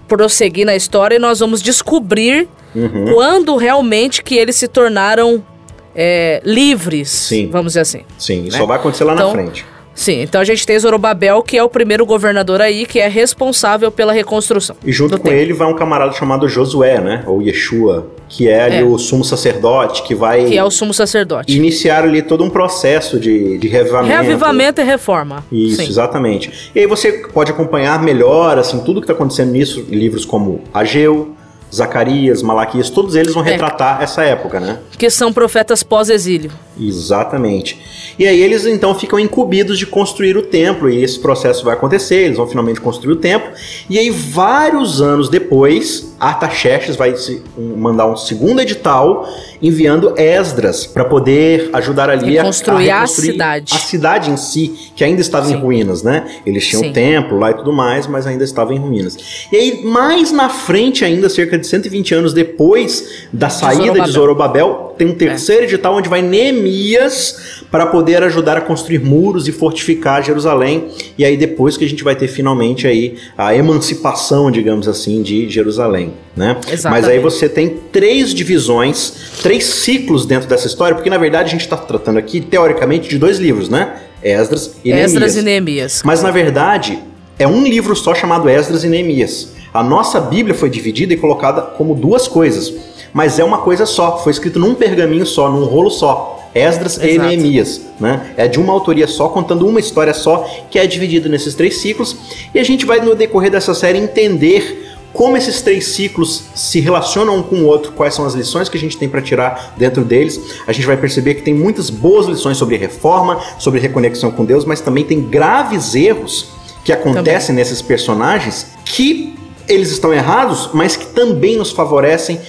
prosseguir 0.07 0.65
na 0.65 0.77
história 0.77 1.17
e 1.17 1.19
nós 1.19 1.41
vamos 1.41 1.61
descobrir 1.61 2.49
uhum. 2.73 3.13
quando 3.13 3.57
realmente 3.57 4.23
que 4.23 4.37
eles 4.37 4.55
se 4.55 4.69
tornaram 4.69 5.45
é, 5.93 6.41
livres, 6.45 7.11
Sim. 7.11 7.51
vamos 7.51 7.73
dizer 7.73 7.81
assim. 7.81 8.03
Sim, 8.17 8.43
né? 8.43 8.57
só 8.57 8.65
vai 8.65 8.79
acontecer 8.79 9.03
lá 9.03 9.15
então, 9.15 9.27
na 9.27 9.33
frente. 9.33 9.67
Sim, 9.95 10.23
então 10.23 10.41
a 10.41 10.45
gente 10.45 10.67
tem 10.67 10.79
Zorobabel, 10.79 11.43
que 11.43 11.57
é 11.57 11.63
o 11.63 11.69
primeiro 11.69 12.07
governador 12.07 12.61
aí, 12.63 12.87
que 12.87 12.99
é 12.99 13.09
responsável 13.09 13.91
pela 13.91 14.13
reconstrução. 14.13 14.75
E 14.85 14.91
junto 14.91 15.19
com 15.19 15.25
templo. 15.25 15.39
ele 15.39 15.53
vai 15.53 15.69
um 15.69 15.75
camarada 15.77 16.13
chamado 16.13 16.49
Josué, 16.49 16.99
né? 17.01 17.23
Ou 17.27 17.43
Yeshua, 17.43 18.07
que 18.29 18.49
é 18.49 18.63
ali 18.63 18.77
É. 18.79 18.83
o 18.85 18.97
sumo 18.99 19.23
sacerdote, 19.25 20.03
que 20.03 20.15
vai 20.15 20.47
Que 20.47 20.57
é 20.57 20.65
o 20.65 20.71
sumo 20.71 20.95
sacerdote. 20.95 21.55
iniciar 21.57 22.05
ali 22.05 22.23
todo 22.23 22.43
um 22.43 22.49
processo 22.51 23.21
de, 23.21 23.59
de 23.59 23.69
reavivamento. 23.69 24.09
Reavivamento 24.13 24.81
e 24.81 24.85
reforma. 24.85 25.45
Isso, 25.53 25.83
Sim. 25.83 25.89
exatamente. 25.89 26.71
E 26.75 26.81
aí 26.81 26.87
você 26.87 27.13
pode 27.33 27.51
acompanhar 27.53 28.03
melhor, 28.03 28.57
assim, 28.59 28.81
tudo 28.81 29.01
que 29.01 29.05
está 29.05 29.13
acontecendo 29.13 29.53
nisso, 29.53 29.85
livros 29.91 30.25
como 30.25 30.63
Ageu, 30.73 31.35
Zacarias, 31.75 32.43
Malaquias, 32.43 32.91
todos 32.91 33.15
eles 33.17 33.33
vão 33.33 33.45
É. 33.45 33.53
retratar 33.53 34.03
essa 34.03 34.23
época, 34.23 34.61
né? 34.61 34.79
Que 34.99 35.09
são 35.09 35.33
profetas 35.33 35.83
pós-exílio. 35.83 36.51
Exatamente. 36.79 37.79
E 38.19 38.27
aí 38.27 38.41
eles 38.43 38.67
então 38.67 38.95
ficam 38.95 39.19
incumbidos 39.19 39.79
de 39.79 39.87
construir 39.87 40.37
o 40.37 40.43
templo, 40.43 40.89
e 40.91 41.03
esse 41.03 41.19
processo 41.19 41.65
vai 41.65 41.75
acontecer, 41.75 42.17
eles 42.27 42.37
vão 42.37 42.47
finalmente 42.47 42.81
construir 42.81 43.13
o 43.13 43.17
templo. 43.17 43.51
E 43.89 43.99
aí, 43.99 44.11
vários 44.11 45.01
anos 45.01 45.29
depois, 45.29 46.13
Artaxerxes 46.21 46.95
vai 46.95 47.17
se- 47.17 47.43
mandar 47.59 48.07
um 48.07 48.17
segundo 48.17 48.61
edital 48.61 49.27
enviando 49.61 50.15
Esdras 50.17 50.87
para 50.87 51.05
poder 51.05 51.69
ajudar 51.73 52.09
ali 52.11 52.39
a- 52.39 52.43
Reconstruir 52.43 52.91
a 52.91 52.95
reconstruir 53.01 53.33
cidade. 53.33 53.73
A 53.75 53.79
cidade 53.79 54.31
em 54.31 54.37
si, 54.37 54.93
que 54.95 55.03
ainda 55.03 55.21
estava 55.21 55.47
em 55.49 55.55
Sim. 55.55 55.61
ruínas, 55.61 56.03
né? 56.03 56.25
Eles 56.47 56.67
tinham 56.67 56.83
Sim. 56.85 56.91
o 56.91 56.93
templo 56.93 57.39
lá 57.39 57.51
e 57.51 57.55
tudo 57.55 57.73
mais, 57.73 58.07
mas 58.07 58.27
ainda 58.27 58.45
estava 58.45 58.73
em 58.73 58.79
ruínas. 58.79 59.17
E 59.51 59.57
aí, 59.57 59.83
mais 59.85 60.31
na 60.31 60.49
frente 60.49 61.05
ainda, 61.05 61.29
cerca 61.29 61.59
de 61.59 61.62
120 61.67 62.15
anos 62.15 62.33
depois 62.33 63.27
da 63.33 63.49
saída 63.49 64.01
de 64.01 64.11
Zorobabel, 64.11 64.95
tem 64.97 65.07
um 65.07 65.15
terceiro 65.15 65.65
edital 65.65 65.95
onde 65.97 66.09
vai 66.09 66.23
Neemias 66.23 67.63
para 67.71 67.87
poder 67.87 68.23
ajudar 68.23 68.57
a 68.57 68.61
construir 68.61 68.99
muros 68.99 69.49
e 69.49 69.53
fortificar 69.53 70.23
Jerusalém. 70.23 70.89
E 71.17 71.25
aí 71.25 71.37
depois 71.37 71.77
que 71.77 71.85
a 71.85 71.89
gente 71.89 72.05
vai 72.05 72.15
ter 72.15 72.29
finalmente 72.29 72.87
aí 72.87 73.17
a 73.37 73.55
emancipação, 73.55 74.51
digamos 74.51 74.87
assim, 74.87 75.23
de 75.23 75.49
Jerusalém, 75.49 76.13
né? 76.37 76.57
Exatamente. 76.71 77.03
Mas 77.03 77.09
aí 77.09 77.19
você 77.19 77.49
tem 77.49 77.69
três 77.91 78.35
divisões, 78.35 79.13
três 79.43 79.65
ciclos 79.65 80.27
dentro 80.27 80.49
dessa 80.49 80.67
história, 80.67 80.95
porque 80.95 81.11
na 81.11 81.19
verdade 81.19 81.49
a 81.49 81.53
gente 81.53 81.63
está 81.63 81.77
tratando 81.77 82.19
aqui 82.19 82.41
teoricamente 82.41 83.09
de 83.09 83.19
dois 83.19 83.39
livros, 83.39 83.69
né? 83.69 83.97
Esdras 84.23 84.77
e 84.85 84.93
Esdras 84.93 85.35
Neemias. 85.35 85.37
e 85.37 85.43
Neemias. 85.43 86.03
Mas 86.05 86.23
na 86.23 86.31
verdade 86.31 86.99
é 87.39 87.47
um 87.47 87.65
livro 87.65 87.97
só 87.97 88.15
chamado 88.15 88.49
Esdras 88.49 88.85
e 88.85 88.89
Neemias. 88.89 89.53
A 89.73 89.83
nossa 89.83 90.21
Bíblia 90.21 90.55
foi 90.55 90.69
dividida 90.69 91.15
e 91.15 91.17
colocada 91.17 91.63
como 91.63 91.95
duas 91.95 92.29
coisas, 92.29 92.73
mas 93.13 93.39
é 93.39 93.45
uma 93.45 93.59
coisa 93.59 93.87
só. 93.87 94.19
Foi 94.19 94.31
escrito 94.31 94.59
num 94.59 94.75
pergaminho 94.75 95.25
só, 95.25 95.51
num 95.51 95.65
rolo 95.65 95.91
só. 95.91 96.39
Esdras 96.55 96.99
e 96.99 97.13
Exato. 97.13 97.29
Neemias, 97.29 97.81
né? 97.99 98.35
É 98.37 98.47
de 98.47 98.61
uma 98.61 98.75
autoria 98.75 99.07
só, 99.07 99.29
contando 99.29 99.67
uma 99.67 99.81
história 99.81 100.13
só, 100.13 100.47
que 100.71 100.79
é 100.79 100.87
dividida 100.87 101.27
nesses 101.29 101.55
três 101.55 101.79
ciclos. 101.79 102.15
E 102.55 102.59
a 102.59 102.65
gente 102.65 102.85
vai 102.85 103.01
no 103.01 103.15
decorrer 103.15 103.51
dessa 103.51 103.73
série 103.73 103.97
entender 103.99 104.93
como 105.15 105.37
esses 105.37 105.61
três 105.63 105.87
ciclos 105.89 106.45
se 106.55 106.81
relacionam 106.81 107.37
um 107.37 107.43
com 107.43 107.57
o 107.57 107.67
outro, 107.67 107.93
quais 107.93 108.15
são 108.15 108.25
as 108.25 108.35
lições 108.35 108.69
que 108.69 108.77
a 108.77 108.81
gente 108.81 108.97
tem 108.97 109.09
para 109.09 109.23
tirar 109.23 109.75
dentro 109.77 110.05
deles. 110.05 110.41
A 110.67 110.73
gente 110.73 110.87
vai 110.87 110.97
perceber 110.97 111.35
que 111.35 111.43
tem 111.43 111.55
muitas 111.55 111.89
boas 111.91 112.27
lições 112.27 112.57
sobre 112.57 112.77
reforma, 112.77 113.41
sobre 113.59 113.81
reconexão 113.81 114.31
com 114.31 114.45
Deus, 114.45 114.65
mas 114.65 114.81
também 114.81 115.05
tem 115.05 115.23
graves 115.23 115.95
erros 115.95 116.49
que 116.85 116.93
acontecem 116.93 117.55
nesses 117.55 117.81
personagens 117.81 118.69
que 118.85 119.39
eles 119.69 119.91
estão 119.91 120.13
errados, 120.13 120.71
mas 120.73 120.97
que 120.97 121.07
também 121.07 121.57
nos 121.57 121.71
favorecem 121.71 122.41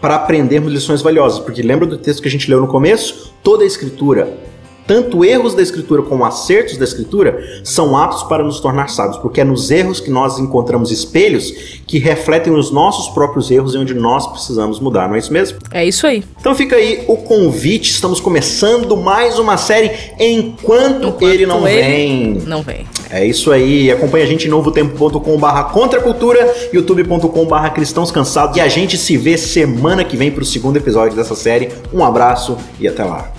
para 0.00 0.16
aprendermos 0.16 0.72
lições 0.72 1.02
valiosas. 1.02 1.38
Porque 1.38 1.62
lembra 1.62 1.86
do 1.86 1.98
texto 1.98 2.22
que 2.22 2.28
a 2.28 2.30
gente 2.30 2.48
leu 2.48 2.60
no 2.60 2.68
começo? 2.68 3.32
Toda 3.42 3.64
a 3.64 3.66
escritura 3.66 4.50
tanto 4.90 5.24
erros 5.24 5.54
da 5.54 5.62
escritura 5.62 6.02
como 6.02 6.24
acertos 6.24 6.76
da 6.76 6.82
escritura 6.82 7.60
são 7.62 7.96
aptos 7.96 8.24
para 8.24 8.42
nos 8.42 8.58
tornar 8.58 8.90
sábios, 8.90 9.18
porque 9.18 9.40
é 9.40 9.44
nos 9.44 9.70
erros 9.70 10.00
que 10.00 10.10
nós 10.10 10.40
encontramos 10.40 10.90
espelhos 10.90 11.52
que 11.86 12.00
refletem 12.00 12.52
os 12.52 12.72
nossos 12.72 13.06
próprios 13.14 13.52
erros 13.52 13.76
e 13.76 13.78
onde 13.78 13.94
nós 13.94 14.26
precisamos 14.26 14.80
mudar, 14.80 15.06
não 15.06 15.14
é 15.14 15.20
isso 15.20 15.32
mesmo? 15.32 15.58
É 15.70 15.86
isso 15.86 16.08
aí. 16.08 16.24
Então 16.40 16.56
fica 16.56 16.74
aí 16.74 17.04
o 17.06 17.18
convite, 17.18 17.88
estamos 17.88 18.18
começando 18.18 18.96
mais 18.96 19.38
uma 19.38 19.56
série 19.56 19.92
Enquanto, 20.18 21.06
Enquanto 21.06 21.22
ele 21.22 21.46
não 21.46 21.68
ele 21.68 21.80
vem. 21.80 22.42
Não 22.44 22.60
vem. 22.60 22.84
É 23.10 23.26
isso 23.26 23.50
aí, 23.50 23.90
acompanha 23.90 24.24
a 24.24 24.28
gente 24.28 24.46
em 24.46 24.50
novotempo.com/barra 24.50 25.64
contracultura, 25.64 26.54
youtube.com/barra 26.72 27.70
cristãos 27.70 28.12
cansados 28.12 28.56
e 28.56 28.60
a 28.60 28.68
gente 28.68 28.96
se 28.96 29.16
vê 29.16 29.36
semana 29.36 30.04
que 30.04 30.16
vem 30.16 30.30
para 30.30 30.42
o 30.42 30.46
segundo 30.46 30.76
episódio 30.76 31.16
dessa 31.16 31.34
série. 31.34 31.70
Um 31.92 32.04
abraço 32.04 32.56
e 32.78 32.86
até 32.86 33.02
lá. 33.02 33.32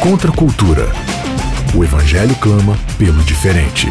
Contra 0.00 0.30
a 0.30 0.34
cultura. 0.34 0.88
O 1.76 1.84
evangelho 1.84 2.34
clama 2.40 2.76
pelo 2.98 3.22
diferente. 3.22 3.88